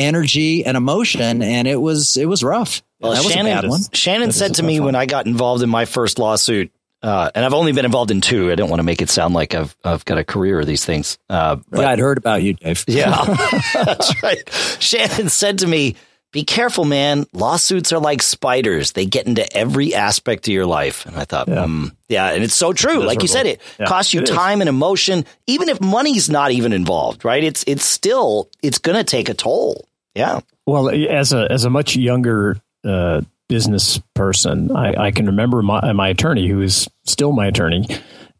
[0.00, 2.82] energy and emotion, and it was it was rough.
[3.00, 4.86] Well, that Shannon, was Shannon said to me one.
[4.86, 8.20] when I got involved in my first lawsuit, uh, and I've only been involved in
[8.20, 8.50] two.
[8.50, 10.84] I don't want to make it sound like I've I've got a career of these
[10.84, 11.18] things.
[11.28, 12.84] Uh, but, yeah, I'd heard about you, Dave.
[12.88, 13.24] Yeah,
[13.74, 14.50] that's right.
[14.80, 15.96] Shannon said to me,
[16.32, 17.26] "Be careful, man.
[17.32, 21.48] Lawsuits are like spiders; they get into every aspect of your life." And I thought,
[21.48, 23.04] yeah, mm, yeah and it's so true.
[23.04, 24.62] Like you said, it yeah, costs you it time is.
[24.62, 27.24] and emotion, even if money's not even involved.
[27.24, 27.42] Right?
[27.42, 29.86] It's it's still it's going to take a toll.
[30.14, 30.40] Yeah.
[30.66, 34.74] Well, as a as a much younger uh, business person.
[34.74, 37.84] I, I can remember my, my attorney, who is still my attorney,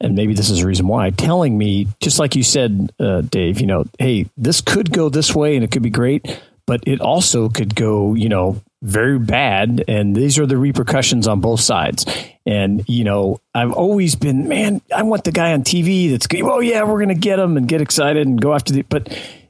[0.01, 3.61] and maybe this is the reason why, telling me, just like you said, uh, Dave,
[3.61, 6.41] you know, hey, this could go this way and it could be great,
[6.71, 9.83] but it also could go, you know, very bad.
[9.89, 12.07] And these are the repercussions on both sides.
[12.47, 16.61] And, you know, I've always been, man, I want the guy on TV that's, oh,
[16.61, 19.09] yeah, we're going to get him and get excited and go after the, but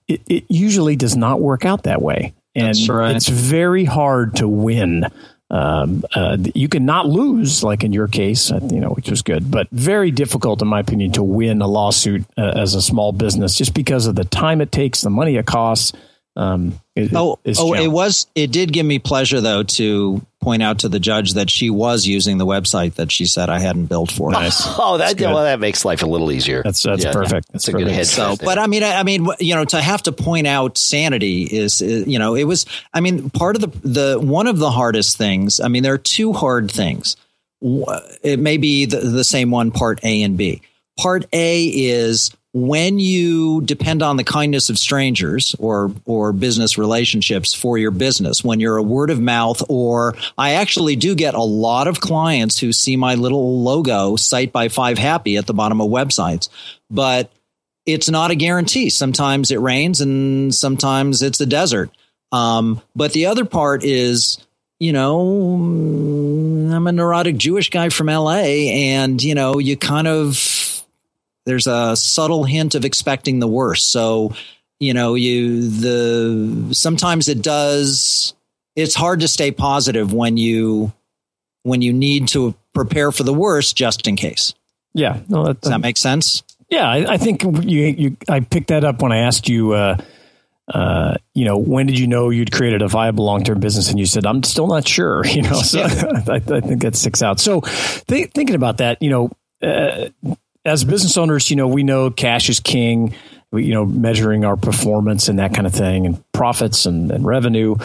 [0.09, 2.33] it, it usually does not work out that way.
[2.55, 3.15] And right.
[3.15, 5.05] it's very hard to win
[5.51, 9.23] um, uh, you can not lose, like in your case, uh, you know, which was
[9.23, 13.11] good, but very difficult, in my opinion, to win a lawsuit uh, as a small
[13.11, 15.93] business just because of the time it takes, the money it costs,
[16.37, 18.27] um, it, oh, oh, it was.
[18.35, 22.07] It did give me pleasure though to point out to the judge that she was
[22.07, 24.31] using the website that she said I hadn't built for.
[24.31, 24.63] Nice.
[24.65, 26.63] oh, that well, that makes life a little easier.
[26.63, 27.53] That's that's yeah, perfect.
[27.53, 27.89] That's, a perfect.
[27.89, 28.07] good head.
[28.07, 31.43] So, but I mean, I, I mean, you know, to have to point out sanity
[31.43, 32.65] is, is, you know, it was.
[32.95, 35.59] I mean, part of the the one of the hardest things.
[35.59, 37.17] I mean, there are two hard things.
[38.23, 40.63] It may be the, the same one, part A and B.
[40.97, 47.55] Part A is when you depend on the kindness of strangers or or business relationships
[47.55, 51.43] for your business when you're a word of mouth or I actually do get a
[51.43, 55.81] lot of clients who see my little logo site by 5 happy at the bottom
[55.81, 56.49] of websites.
[56.91, 57.31] But
[57.87, 58.91] it's not a guarantee.
[58.91, 61.91] Sometimes it rains and sometimes it's a desert.
[62.33, 64.39] Um, but the other part is
[64.81, 65.21] you know
[66.75, 70.37] I'm a neurotic Jewish guy from LA and you know you kind of
[71.47, 73.91] there's a subtle hint of expecting the worst.
[73.93, 74.35] So,
[74.79, 78.35] you know, you the sometimes it does
[78.77, 80.93] it's hard to stay positive when you
[81.63, 84.55] when you need to prepare for the worst just in case.
[84.95, 86.43] Yeah, no, that, does that make sense?
[86.69, 89.73] Yeah, I, I, think you, you I picked that up when I asked you.
[89.73, 89.99] Uh,
[90.73, 93.91] uh, you know, when did you know you'd created a viable long term business?
[93.91, 95.25] And you said, I'm still not sure.
[95.31, 97.41] You know, so I, I, think that sticks out.
[97.41, 99.31] So, th- thinking about that, you know,
[99.63, 100.09] uh,
[100.65, 103.15] as business owners, you know, we know cash is king.
[103.53, 107.25] We, you know, measuring our performance and that kind of thing, and profits and, and
[107.25, 107.77] revenue.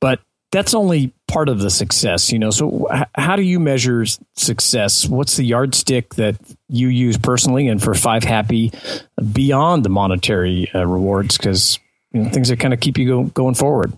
[0.00, 2.50] But that's only part of the success, you know.
[2.50, 4.04] So, h- how do you measure
[4.36, 5.06] success?
[5.06, 6.36] What's the yardstick that
[6.68, 8.72] you use personally and for Five Happy
[9.32, 11.36] beyond the monetary uh, rewards?
[11.36, 11.78] Because
[12.12, 13.92] you know, things that kind of keep you go, going forward.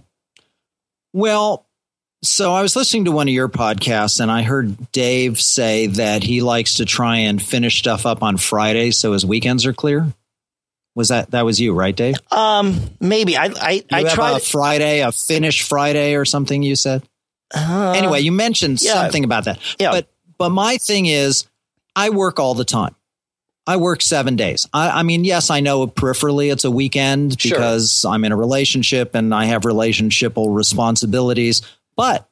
[1.13, 1.66] Well,
[2.27, 6.23] so I was listening to one of your podcasts and I heard Dave say that
[6.23, 10.13] he likes to try and finish stuff up on Friday so his weekends are clear.
[10.95, 12.17] Was that that was you, right, Dave?
[12.33, 16.63] Um, maybe I I, you I tried a Friday, a finish Friday or something.
[16.63, 17.03] You said.
[17.55, 19.59] Uh, anyway, you mentioned yeah, something about that.
[19.79, 19.91] Yeah.
[19.91, 20.09] But
[20.39, 21.47] but my thing is,
[21.95, 22.95] I work all the time.
[23.67, 24.69] I work seven days.
[24.73, 28.13] I, I mean, yes, I know peripherally it's a weekend because sure.
[28.13, 31.63] I'm in a relationship and I have relationshipal responsibilities.
[31.97, 32.29] But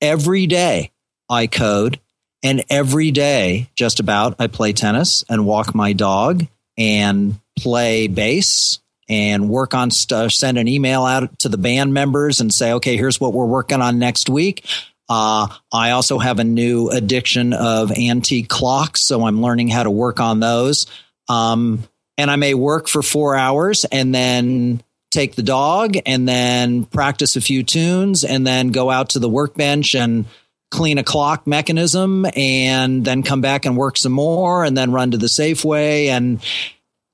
[0.00, 0.92] every day
[1.28, 2.00] I code
[2.42, 8.80] and every day just about I play tennis and walk my dog and play bass
[9.08, 12.96] and work on stuff, send an email out to the band members and say, okay,
[12.96, 14.66] here's what we're working on next week.
[15.08, 19.90] Uh, I also have a new addiction of antique clocks, so I'm learning how to
[19.90, 20.86] work on those.
[21.28, 21.84] Um,
[22.18, 27.36] and I may work for four hours and then take the dog and then practice
[27.36, 30.26] a few tunes and then go out to the workbench and
[30.70, 35.12] clean a clock mechanism and then come back and work some more and then run
[35.12, 36.06] to the Safeway.
[36.06, 36.44] And,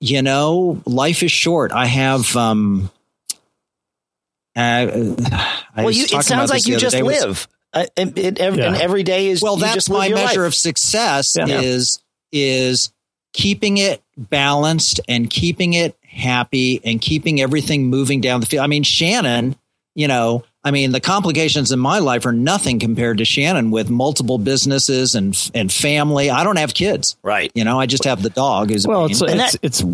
[0.01, 1.71] you know, life is short.
[1.71, 2.91] I have, um,
[4.57, 4.87] uh,
[5.77, 7.47] well, you, it sounds like you just live.
[7.73, 8.67] Uh, and, and, yeah.
[8.67, 9.57] and, every day is well.
[9.57, 10.49] That's my measure life.
[10.49, 11.35] of success.
[11.37, 11.61] Yeah.
[11.61, 12.93] Is is
[13.33, 18.65] keeping it balanced and keeping it happy and keeping everything moving down the field.
[18.65, 19.57] I mean, Shannon,
[19.95, 23.91] you know, I mean, the complications in my life are nothing compared to Shannon with
[23.91, 26.31] multiple businesses and and family.
[26.31, 27.53] I don't have kids, right?
[27.55, 28.71] You know, I just have the dog.
[28.71, 29.85] Who's well, it's, it's, that, it's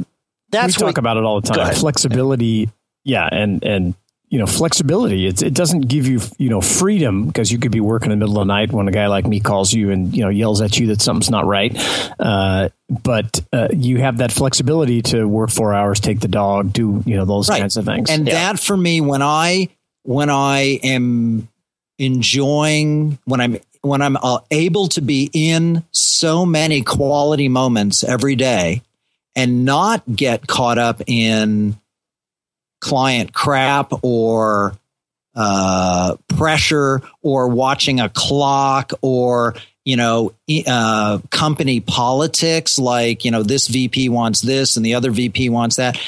[0.50, 1.74] that's we talk about it all the time.
[1.74, 2.70] Flexibility,
[3.02, 3.94] yeah, and and
[4.30, 7.80] you know flexibility it, it doesn't give you you know freedom because you could be
[7.80, 10.16] working in the middle of the night when a guy like me calls you and
[10.16, 11.76] you know yells at you that something's not right
[12.20, 17.02] uh, but uh, you have that flexibility to work four hours take the dog do
[17.04, 17.60] you know those right.
[17.60, 18.34] kinds of things and yeah.
[18.34, 19.68] that for me when i
[20.04, 21.48] when i am
[21.98, 28.36] enjoying when i'm when i'm uh, able to be in so many quality moments every
[28.36, 28.80] day
[29.34, 31.76] and not get caught up in
[32.80, 34.74] client crap or
[35.34, 40.32] uh, pressure or watching a clock or you know
[40.66, 45.76] uh, company politics like you know this vp wants this and the other vp wants
[45.76, 45.98] that.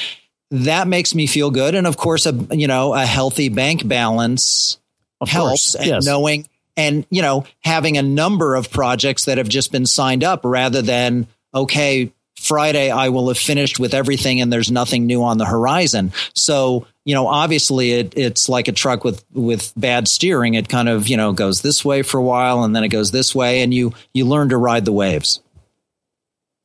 [0.50, 1.74] That makes me feel good.
[1.74, 4.78] And of course a you know a healthy bank balance
[5.20, 6.04] of helps course, and yes.
[6.04, 10.40] knowing and you know having a number of projects that have just been signed up
[10.44, 15.38] rather than okay Friday I will have finished with everything and there's nothing new on
[15.38, 16.12] the horizon.
[16.34, 20.54] So, you know, obviously it, it's like a truck with, with bad steering.
[20.54, 23.10] It kind of, you know, goes this way for a while and then it goes
[23.10, 25.40] this way and you, you learn to ride the waves.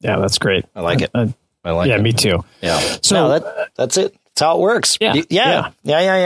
[0.02, 0.66] Yeah, that's great.
[0.76, 1.12] I like it.
[1.16, 2.02] I, I like yeah, it.
[2.02, 2.44] me too.
[2.62, 2.80] Yeah.
[3.02, 4.14] So- No, that, that's it.
[4.26, 4.98] That's how it works.
[5.02, 5.14] Yeah.
[5.16, 5.24] Yeah.
[5.30, 5.72] Yeah.
[5.84, 6.00] Yeah.
[6.02, 6.02] Yeah.
[6.02, 6.18] Yeah.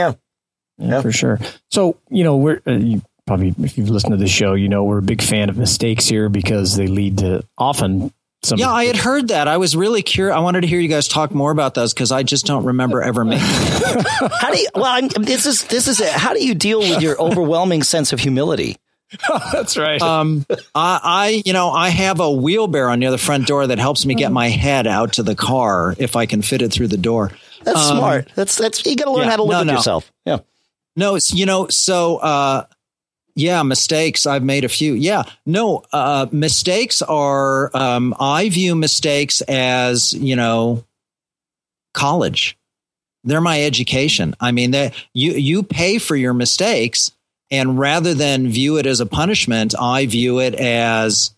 [0.78, 1.00] Yeah, Yeah.
[1.02, 1.38] for sure.
[1.70, 4.84] So, you know, we're uh, you probably if you've listened to the show, you know
[4.84, 8.12] we're a big fan of mistakes here because they lead to often
[8.42, 8.58] some.
[8.58, 9.48] Yeah, I had heard that.
[9.48, 10.34] I was really curious.
[10.34, 13.02] I wanted to hear you guys talk more about those because I just don't remember
[13.02, 13.46] ever making.
[13.46, 16.10] How do you, well, I'm, this is, this is, it.
[16.12, 18.76] how do you deal with your overwhelming sense of humility?
[19.52, 20.00] that's right.
[20.00, 24.06] Um, I, I, you know, I have a wheelbarrow near the front door that helps
[24.06, 26.96] me get my head out to the car if I can fit it through the
[26.96, 27.30] door.
[27.62, 28.28] That's Um, smart.
[28.34, 29.72] That's, that's, you got to learn yeah, how to live no, with no.
[29.74, 30.10] yourself.
[30.24, 30.38] Yeah.
[30.96, 32.64] No, it's you know, so uh
[33.34, 34.26] yeah, mistakes.
[34.26, 34.94] I've made a few.
[34.94, 35.22] Yeah.
[35.46, 40.84] No, uh mistakes are um I view mistakes as, you know,
[41.94, 42.56] college.
[43.24, 44.34] They're my education.
[44.40, 47.12] I mean, that you you pay for your mistakes
[47.50, 51.34] and rather than view it as a punishment, I view it as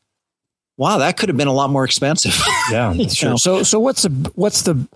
[0.77, 2.41] wow, that could have been a lot more expensive.
[2.71, 3.31] yeah, sure.
[3.31, 3.37] know.
[3.37, 4.87] So, so what's the what's the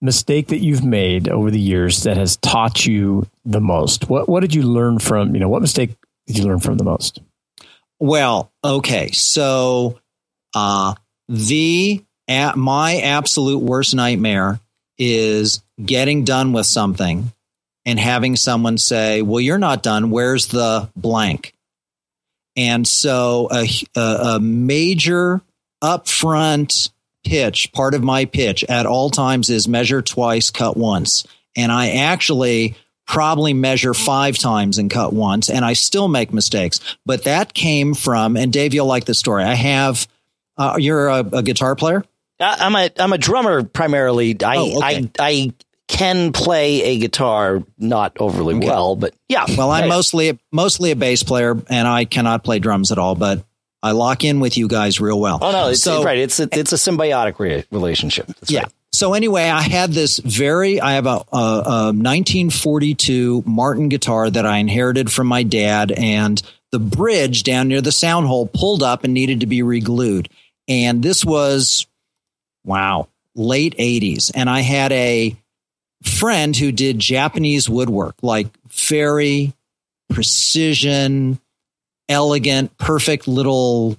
[0.00, 4.08] mistake that you've made over the years that has taught you the most?
[4.08, 5.34] What what did you learn from?
[5.34, 5.90] You know, what mistake
[6.28, 7.20] did you learn from the most?
[7.98, 9.10] Well, okay.
[9.10, 9.98] So,
[10.54, 10.94] uh,
[11.28, 14.60] the a my absolute worst nightmare
[14.98, 17.32] is getting done with something
[17.86, 20.10] and having someone say, "Well, you're not done.
[20.10, 21.54] Where's the blank?"
[22.56, 24.00] And so, a, a,
[24.34, 25.40] a major
[25.82, 26.90] upfront
[27.24, 31.26] pitch, part of my pitch at all times is measure twice, cut once.
[31.56, 32.76] And I actually
[33.08, 36.78] probably measure five times and cut once, and I still make mistakes.
[37.06, 39.42] But that came from, and Dave, you'll like the story.
[39.42, 40.06] I have,
[40.56, 42.04] uh, you're a, a guitar player.
[42.38, 44.36] I- I'm a, I'm a drummer primarily.
[44.44, 44.86] I, Oh, okay.
[44.86, 45.52] I, I
[45.88, 49.46] can play a guitar, not overly well, but yeah.
[49.56, 53.14] Well, I'm mostly mostly a bass player, and I cannot play drums at all.
[53.14, 53.42] But
[53.82, 55.38] I lock in with you guys real well.
[55.40, 56.18] Oh no, it's So- right.
[56.18, 58.26] It's a, it's a symbiotic re- relationship.
[58.26, 58.64] That's yeah.
[58.64, 58.72] right.
[58.98, 64.44] So anyway, I had this very, I have a, a, a 1942 Martin guitar that
[64.44, 69.04] I inherited from my dad, and the bridge down near the sound hole pulled up
[69.04, 70.28] and needed to be reglued.
[70.66, 71.86] And this was,
[72.64, 73.06] wow,
[73.36, 74.32] late 80s.
[74.34, 75.36] And I had a
[76.02, 79.52] friend who did Japanese woodwork, like very
[80.10, 81.38] precision,
[82.08, 83.96] elegant, perfect little,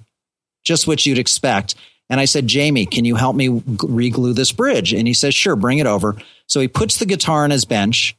[0.62, 1.74] just what you'd expect.
[2.10, 4.92] And I said, Jamie, can you help me reglue this bridge?
[4.92, 6.16] And he says, sure, bring it over.
[6.48, 8.16] So he puts the guitar on his bench.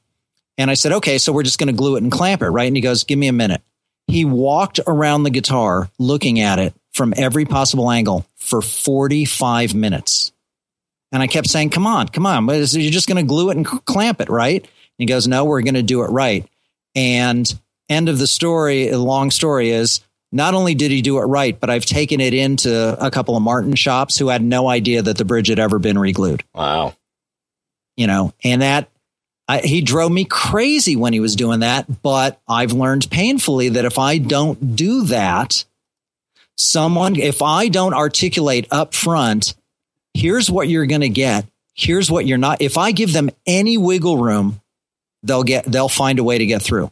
[0.57, 2.67] And I said, okay, so we're just going to glue it and clamp it, right?
[2.67, 3.61] And he goes, give me a minute.
[4.07, 10.31] He walked around the guitar looking at it from every possible angle for 45 minutes.
[11.11, 12.47] And I kept saying, come on, come on.
[12.47, 14.61] You're just going to glue it and clamp it, right?
[14.61, 16.47] And he goes, no, we're going to do it right.
[16.95, 17.53] And
[17.89, 19.99] end of the story, the long story is
[20.31, 23.43] not only did he do it right, but I've taken it into a couple of
[23.43, 26.93] Martin shops who had no idea that the bridge had ever been reglued, Wow.
[27.97, 28.89] you know, and that
[29.47, 32.01] I, he drove me crazy when he was doing that.
[32.01, 35.65] But I've learned painfully that if I don't do that,
[36.57, 39.55] someone, if I don't articulate up front,
[40.13, 41.45] here's what you're going to get.
[41.73, 42.61] Here's what you're not.
[42.61, 44.61] If I give them any wiggle room,
[45.23, 46.91] they'll get, they'll find a way to get through.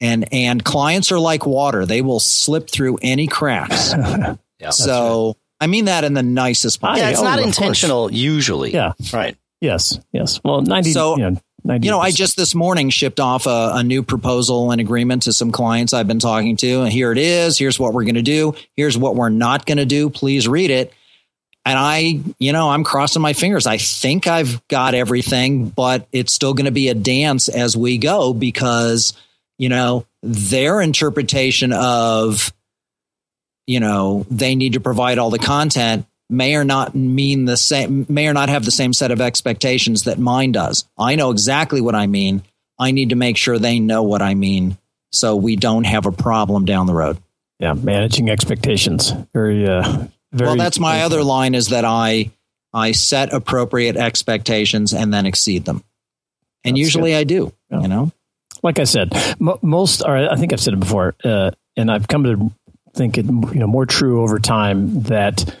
[0.00, 1.84] And, and clients are like water.
[1.84, 3.94] They will slip through any cracks.
[4.60, 4.70] Yeah.
[4.70, 7.06] so I mean that in the nicest possible.
[7.06, 7.58] Yeah, it's oh, not of course.
[7.58, 8.72] intentional usually.
[8.72, 8.94] Yeah.
[9.12, 9.36] Right.
[9.60, 10.40] Yes, yes.
[10.42, 10.90] Well, ninety.
[10.90, 14.02] So, you know, 90 You know, I just this morning shipped off a, a new
[14.02, 16.82] proposal and agreement to some clients I've been talking to.
[16.82, 17.58] And here it is.
[17.58, 18.54] Here's what we're going to do.
[18.74, 20.08] Here's what we're not going to do.
[20.10, 20.92] Please read it.
[21.66, 23.66] And I, you know, I'm crossing my fingers.
[23.66, 27.98] I think I've got everything, but it's still going to be a dance as we
[27.98, 29.12] go because,
[29.58, 32.52] you know, their interpretation of,
[33.66, 38.04] you know, they need to provide all the content may or not mean the same,
[38.08, 40.84] may or not have the same set of expectations that mine does.
[40.98, 42.42] I know exactly what I mean.
[42.78, 44.76] I need to make sure they know what I mean
[45.10, 47.18] so we don't have a problem down the road.
[47.58, 49.10] yeah, managing expectations.
[49.32, 50.48] Very, uh, very.
[50.48, 52.30] well, that's my other line is that I
[52.74, 55.82] I set appropriate expectations and then exceed them.
[56.62, 57.80] And That's usually I do, Yeah.
[57.80, 58.12] you know.
[58.62, 62.08] Like I said, mo most, or I think I've said it before, uh, and I've
[62.08, 62.50] come to
[62.94, 65.56] think it, you know, more true over time that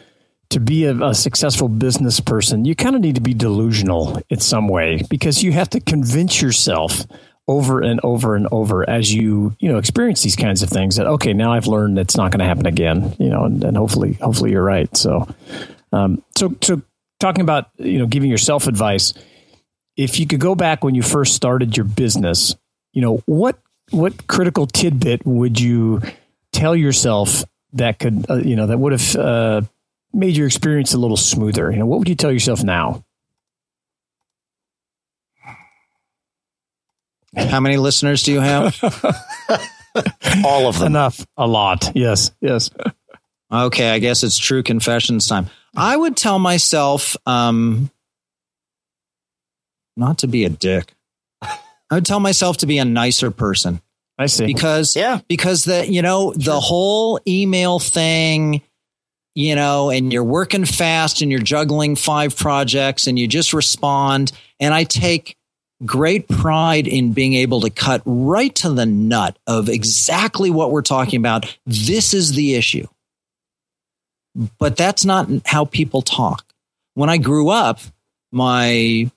[0.50, 4.40] to be a, a successful business person, you kind of need to be delusional in
[4.40, 7.04] some way because you have to convince yourself
[7.46, 11.06] over and over and over as you you know experience these kinds of things that
[11.06, 14.14] okay now I've learned it's not going to happen again you know and, and hopefully
[14.14, 14.94] hopefully you're right.
[14.96, 15.26] So
[15.92, 16.82] um, so so
[17.20, 19.14] talking about you know giving yourself advice
[19.96, 22.54] if you could go back when you first started your business
[22.98, 26.02] you know what what critical tidbit would you
[26.50, 29.60] tell yourself that could uh, you know that would have uh,
[30.12, 33.04] made your experience a little smoother you know what would you tell yourself now
[37.36, 38.76] How many listeners do you have?
[40.44, 40.88] All of them.
[40.88, 41.24] Enough.
[41.36, 41.92] A lot.
[41.94, 42.32] Yes.
[42.40, 42.70] Yes.
[43.52, 45.46] Okay, I guess it's true confessions time.
[45.76, 47.90] I would tell myself um,
[49.96, 50.94] not to be a dick.
[51.90, 53.80] I would tell myself to be a nicer person.
[54.18, 54.46] I see.
[54.46, 58.62] Because yeah, because the you know the whole email thing,
[59.34, 64.32] you know, and you're working fast and you're juggling five projects and you just respond.
[64.58, 65.36] And I take
[65.84, 70.82] great pride in being able to cut right to the nut of exactly what we're
[70.82, 71.56] talking about.
[71.66, 72.86] This is the issue.
[74.58, 76.44] But that's not how people talk.
[76.94, 77.80] When I grew up,
[78.32, 79.10] my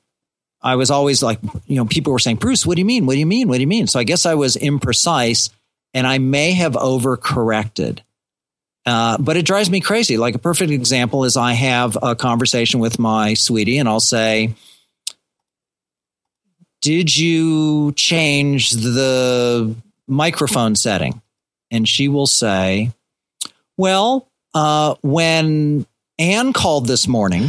[0.62, 3.05] I was always like, you know, people were saying, Bruce, what do you mean?
[3.05, 3.47] What do you mean?
[3.47, 3.88] What do you mean?
[3.88, 5.49] So I guess I was imprecise
[5.93, 7.99] and I may have overcorrected.
[8.86, 10.18] Uh, but it drives me crazy.
[10.18, 14.55] Like a perfect example is I have a conversation with my sweetie and I'll say,
[16.82, 19.76] did you change the
[20.07, 21.22] microphone setting?
[21.70, 22.91] And she will say,
[23.78, 25.86] well, uh, when
[26.18, 27.47] Anne called this morning,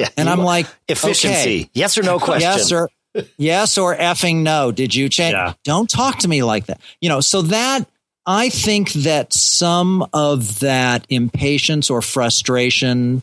[0.00, 2.42] yeah, and I'm like, efficiency, okay, yes or no question.
[2.42, 2.88] Yes or
[3.36, 4.72] yes or effing no.
[4.72, 5.34] Did you change?
[5.34, 5.54] Yeah.
[5.64, 6.80] Don't talk to me like that.
[7.00, 7.86] You know, so that
[8.26, 13.22] I think that some of that impatience or frustration,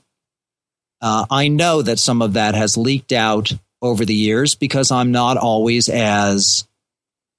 [1.02, 3.52] uh, I know that some of that has leaked out
[3.82, 6.68] over the years because I'm not always as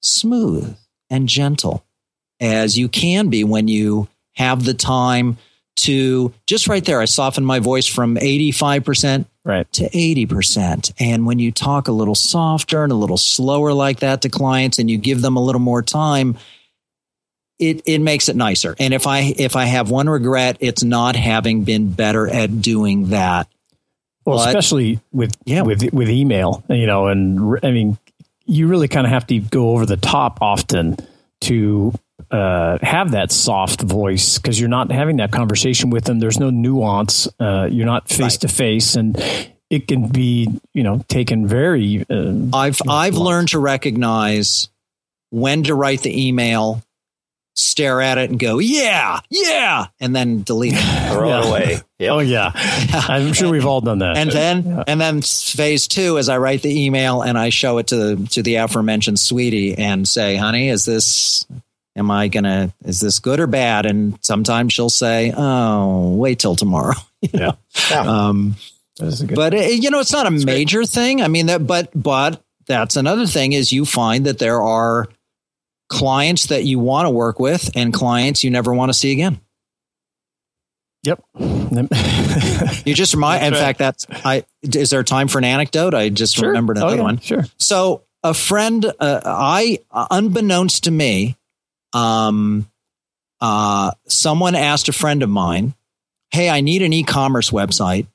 [0.01, 0.75] smooth
[1.09, 1.83] and gentle
[2.39, 5.37] as you can be when you have the time
[5.83, 7.01] to just right there.
[7.01, 9.71] I soften my voice from 85% right.
[9.73, 10.93] to 80%.
[10.99, 14.79] And when you talk a little softer and a little slower like that to clients
[14.79, 16.37] and you give them a little more time,
[17.59, 18.75] it, it makes it nicer.
[18.79, 23.09] And if I if I have one regret, it's not having been better at doing
[23.09, 23.49] that
[24.25, 25.63] well, but, especially with yeah.
[25.63, 27.97] with with email, you know, and I mean,
[28.45, 30.97] you really kind of have to go over the top often
[31.41, 31.93] to
[32.31, 36.19] uh, have that soft voice because you're not having that conversation with them.
[36.19, 37.27] There's no nuance.
[37.39, 39.17] Uh, you're not face to face, and
[39.69, 42.05] it can be you know taken very.
[42.09, 44.69] Uh, I've I've learned to recognize
[45.31, 46.81] when to write the email
[47.59, 51.11] stare at it and go, yeah, yeah, and then delete it.
[51.13, 51.39] Throw yeah.
[51.39, 51.81] it away.
[51.99, 52.11] Yep.
[52.13, 52.51] Oh yeah.
[52.55, 54.15] I'm sure we've all done that.
[54.15, 54.83] And then yeah.
[54.87, 58.27] and then phase two is I write the email and I show it to the
[58.27, 61.45] to the aforementioned sweetie and say, honey, is this
[61.99, 63.85] am I gonna is this good or bad?
[63.85, 66.95] And sometimes she'll say, Oh, wait till tomorrow.
[67.21, 67.51] yeah.
[67.91, 68.01] yeah.
[68.01, 68.55] Um
[68.99, 70.89] but it, you know, it's not a that's major great.
[70.89, 71.21] thing.
[71.21, 75.07] I mean that but but that's another thing is you find that there are
[75.89, 79.39] clients that you want to work with and clients you never want to see again.
[81.03, 81.23] Yep.
[82.85, 83.45] you just remind.
[83.45, 83.59] in right.
[83.59, 84.43] fact, that's I.
[84.61, 85.93] Is there time for an anecdote?
[85.93, 86.49] I just sure.
[86.49, 87.03] remembered another oh, yeah.
[87.03, 87.19] one.
[87.19, 87.45] Sure.
[87.57, 91.37] So a friend, uh, I unbeknownst to me,
[91.93, 92.69] um,
[93.41, 95.73] uh, someone asked a friend of mine,
[96.31, 98.07] "Hey, I need an e-commerce website.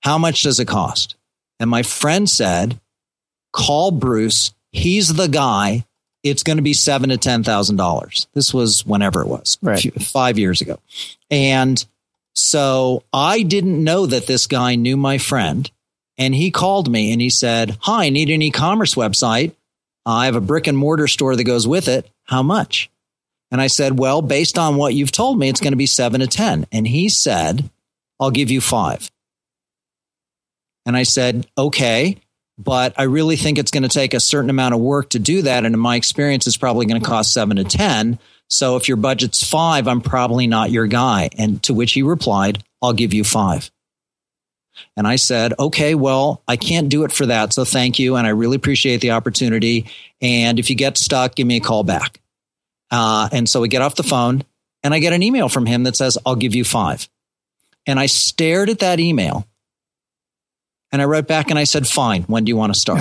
[0.00, 1.16] How much does it cost?"
[1.60, 2.78] And my friend said,
[3.52, 4.52] "Call Bruce.
[4.70, 5.84] He's the guy
[6.22, 8.26] it's going to be seven to ten thousand dollars.
[8.34, 9.78] This was whenever it was, right.
[9.78, 10.78] few, five years ago,
[11.30, 11.84] and
[12.34, 15.70] so I didn't know that this guy knew my friend,
[16.16, 19.52] and he called me and he said, "Hi, I need an e-commerce website.
[20.04, 22.08] I have a brick and mortar store that goes with it.
[22.24, 22.90] How much?"
[23.50, 26.20] And I said, "Well, based on what you've told me, it's going to be seven
[26.20, 26.66] to ten.
[26.70, 27.70] And he said,
[28.20, 29.10] "I'll give you five.
[30.86, 32.18] And I said, "Okay."
[32.58, 35.42] but I really think it's going to take a certain amount of work to do
[35.42, 35.64] that.
[35.64, 38.18] And in my experience, it's probably going to cost seven to 10.
[38.48, 41.30] So if your budget's five, I'm probably not your guy.
[41.38, 43.70] And to which he replied, I'll give you five.
[44.96, 47.52] And I said, okay, well, I can't do it for that.
[47.52, 48.16] So thank you.
[48.16, 49.86] And I really appreciate the opportunity.
[50.20, 52.20] And if you get stuck, give me a call back.
[52.90, 54.42] Uh, and so we get off the phone
[54.82, 57.08] and I get an email from him that says, I'll give you five.
[57.86, 59.46] And I stared at that email
[60.92, 63.00] and I wrote back and I said, fine, when do you want to start?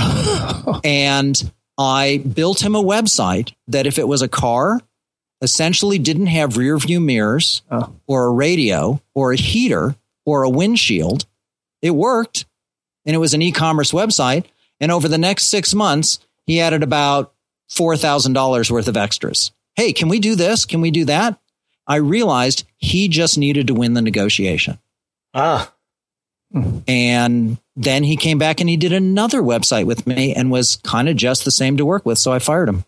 [0.85, 4.81] and I built him a website that if it was a car,
[5.41, 7.93] essentially didn't have rear view mirrors oh.
[8.07, 11.25] or a radio or a heater or a windshield.
[11.81, 12.45] It worked.
[13.05, 14.45] And it was an e commerce website.
[14.81, 17.33] And over the next six months, he added about
[17.69, 19.51] $4,000 worth of extras.
[19.77, 20.65] Hey, can we do this?
[20.65, 21.39] Can we do that?
[21.87, 24.79] I realized he just needed to win the negotiation.
[25.33, 25.71] Ah.
[26.87, 31.07] And then he came back and he did another website with me and was kind
[31.07, 32.17] of just the same to work with.
[32.17, 32.85] So I fired him.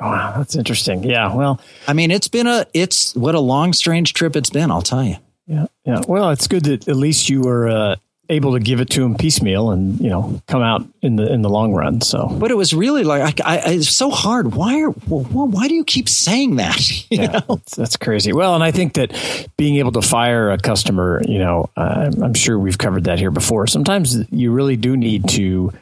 [0.00, 1.04] Wow, that's interesting.
[1.04, 1.34] Yeah.
[1.34, 4.70] Well, I mean, it's been a, it's what a long, strange trip it's been.
[4.70, 5.16] I'll tell you.
[5.46, 5.66] Yeah.
[5.84, 6.02] Yeah.
[6.06, 7.96] Well, it's good that at least you were uh,
[8.28, 11.42] able to give it to him piecemeal and, you know, come out in the, in
[11.42, 12.00] the long run.
[12.00, 14.54] So, but it was really like, I, I it's so hard.
[14.54, 16.74] Why are, why do you keep saying that?
[17.10, 18.32] You yeah, that's, that's, crazy.
[18.32, 19.12] Well, and I think that
[19.56, 23.30] being able to fire a customer, you know, uh, I'm sure we've covered that here
[23.30, 23.66] before.
[23.66, 25.72] Sometimes you really do need to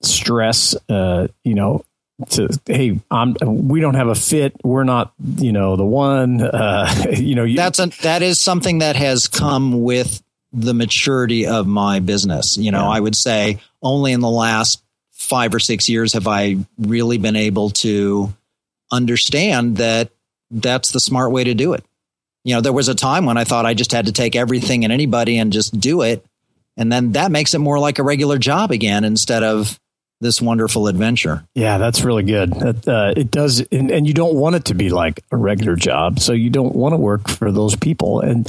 [0.00, 1.84] stress, uh, you know,
[2.28, 7.06] to hey i'm we don't have a fit we're not you know the one uh
[7.12, 10.22] you know you, that's a that is something that has come with
[10.52, 12.88] the maturity of my business you know yeah.
[12.88, 14.82] i would say only in the last
[15.12, 18.32] five or six years have i really been able to
[18.90, 20.10] understand that
[20.50, 21.84] that's the smart way to do it
[22.44, 24.84] you know there was a time when i thought i just had to take everything
[24.84, 26.24] and anybody and just do it
[26.76, 29.78] and then that makes it more like a regular job again instead of
[30.20, 31.46] this wonderful adventure.
[31.54, 32.52] Yeah, that's really good.
[32.52, 35.76] That, uh, it does, and, and, you don't want it to be like a regular
[35.76, 38.20] job, so you don't want to work for those people.
[38.20, 38.46] And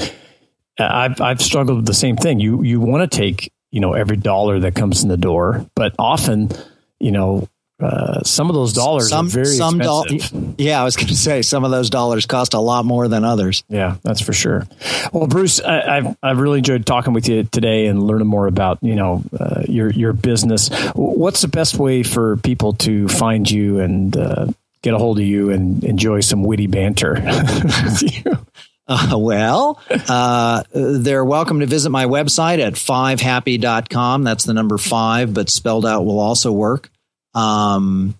[0.80, 2.39] I've I've struggled with the same thing.
[2.39, 5.93] You you want to take you know every dollar that comes in the door, but
[5.99, 6.49] often
[6.99, 7.47] you know
[7.82, 10.55] uh, some of those dollars some, are very some expensive.
[10.57, 13.07] Do- yeah, I was going to say some of those dollars cost a lot more
[13.07, 13.63] than others.
[13.69, 14.67] Yeah, that's for sure.
[15.11, 18.80] Well, Bruce, I, have I've really enjoyed talking with you today and learning more about
[18.82, 20.69] you know uh, your your business.
[20.93, 24.47] What's the best way for people to find you and uh,
[24.84, 27.15] get a hold of you and enjoy some witty banter?
[28.88, 29.79] Uh, well,
[30.09, 34.23] uh, they're welcome to visit my website at fivehappy.com.
[34.23, 36.89] That's the number five, but spelled out will also work.
[37.34, 38.15] Um,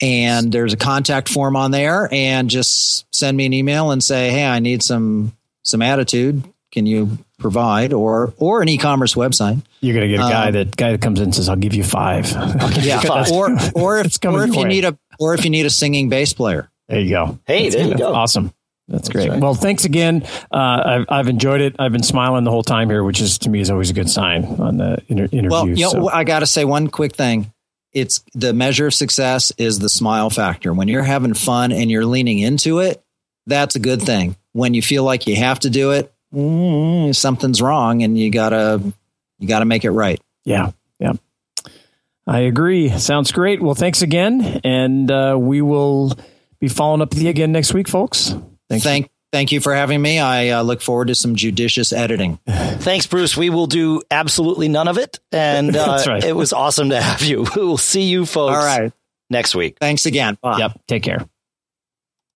[0.00, 4.30] and there's a contact form on there and just send me an email and say,
[4.30, 6.42] Hey, I need some, some attitude.
[6.72, 9.62] Can you provide or, or an e-commerce website?
[9.80, 11.56] You're going to get a guy um, that guy that comes in and says, I'll
[11.56, 12.26] give you five.
[12.82, 13.00] Yeah.
[13.00, 13.30] Five.
[13.30, 16.32] Or, or if, or if you need a, or if you need a singing bass
[16.32, 16.70] player.
[16.88, 17.38] There you go.
[17.46, 18.14] Hey, That's there you go.
[18.14, 18.52] Awesome.
[18.90, 19.30] That's, That's great.
[19.30, 19.40] Right.
[19.40, 20.24] Well, thanks again.
[20.52, 21.76] Uh, I've, I've, enjoyed it.
[21.78, 24.10] I've been smiling the whole time here, which is to me is always a good
[24.10, 25.48] sign on the inter- interview.
[25.48, 26.08] Well, you know, so.
[26.08, 27.52] I got to say one quick thing
[27.92, 30.72] it's the measure of success is the smile factor.
[30.72, 33.02] When you're having fun and you're leaning into it,
[33.46, 34.36] that's a good thing.
[34.52, 38.80] When you feel like you have to do it, mm, something's wrong and you gotta
[39.38, 40.20] you gotta make it right.
[40.44, 41.12] Yeah, yeah.
[42.26, 42.90] I agree.
[42.90, 43.60] Sounds great.
[43.60, 46.12] Well, thanks again, and uh, we will
[46.60, 48.34] be following up with you again next week, folks.
[48.70, 48.84] Thanks.
[48.84, 50.18] Thank Thank you for having me.
[50.18, 52.38] I uh, look forward to some judicious editing.
[52.48, 53.36] Thanks, Bruce.
[53.36, 55.20] We will do absolutely none of it.
[55.30, 56.24] And uh, right.
[56.24, 57.46] it was awesome to have you.
[57.56, 58.92] We will see you folks All right.
[59.28, 59.76] next week.
[59.78, 60.38] Thanks again.
[60.40, 60.58] Bye.
[60.58, 60.80] Yep.
[60.88, 61.28] Take care.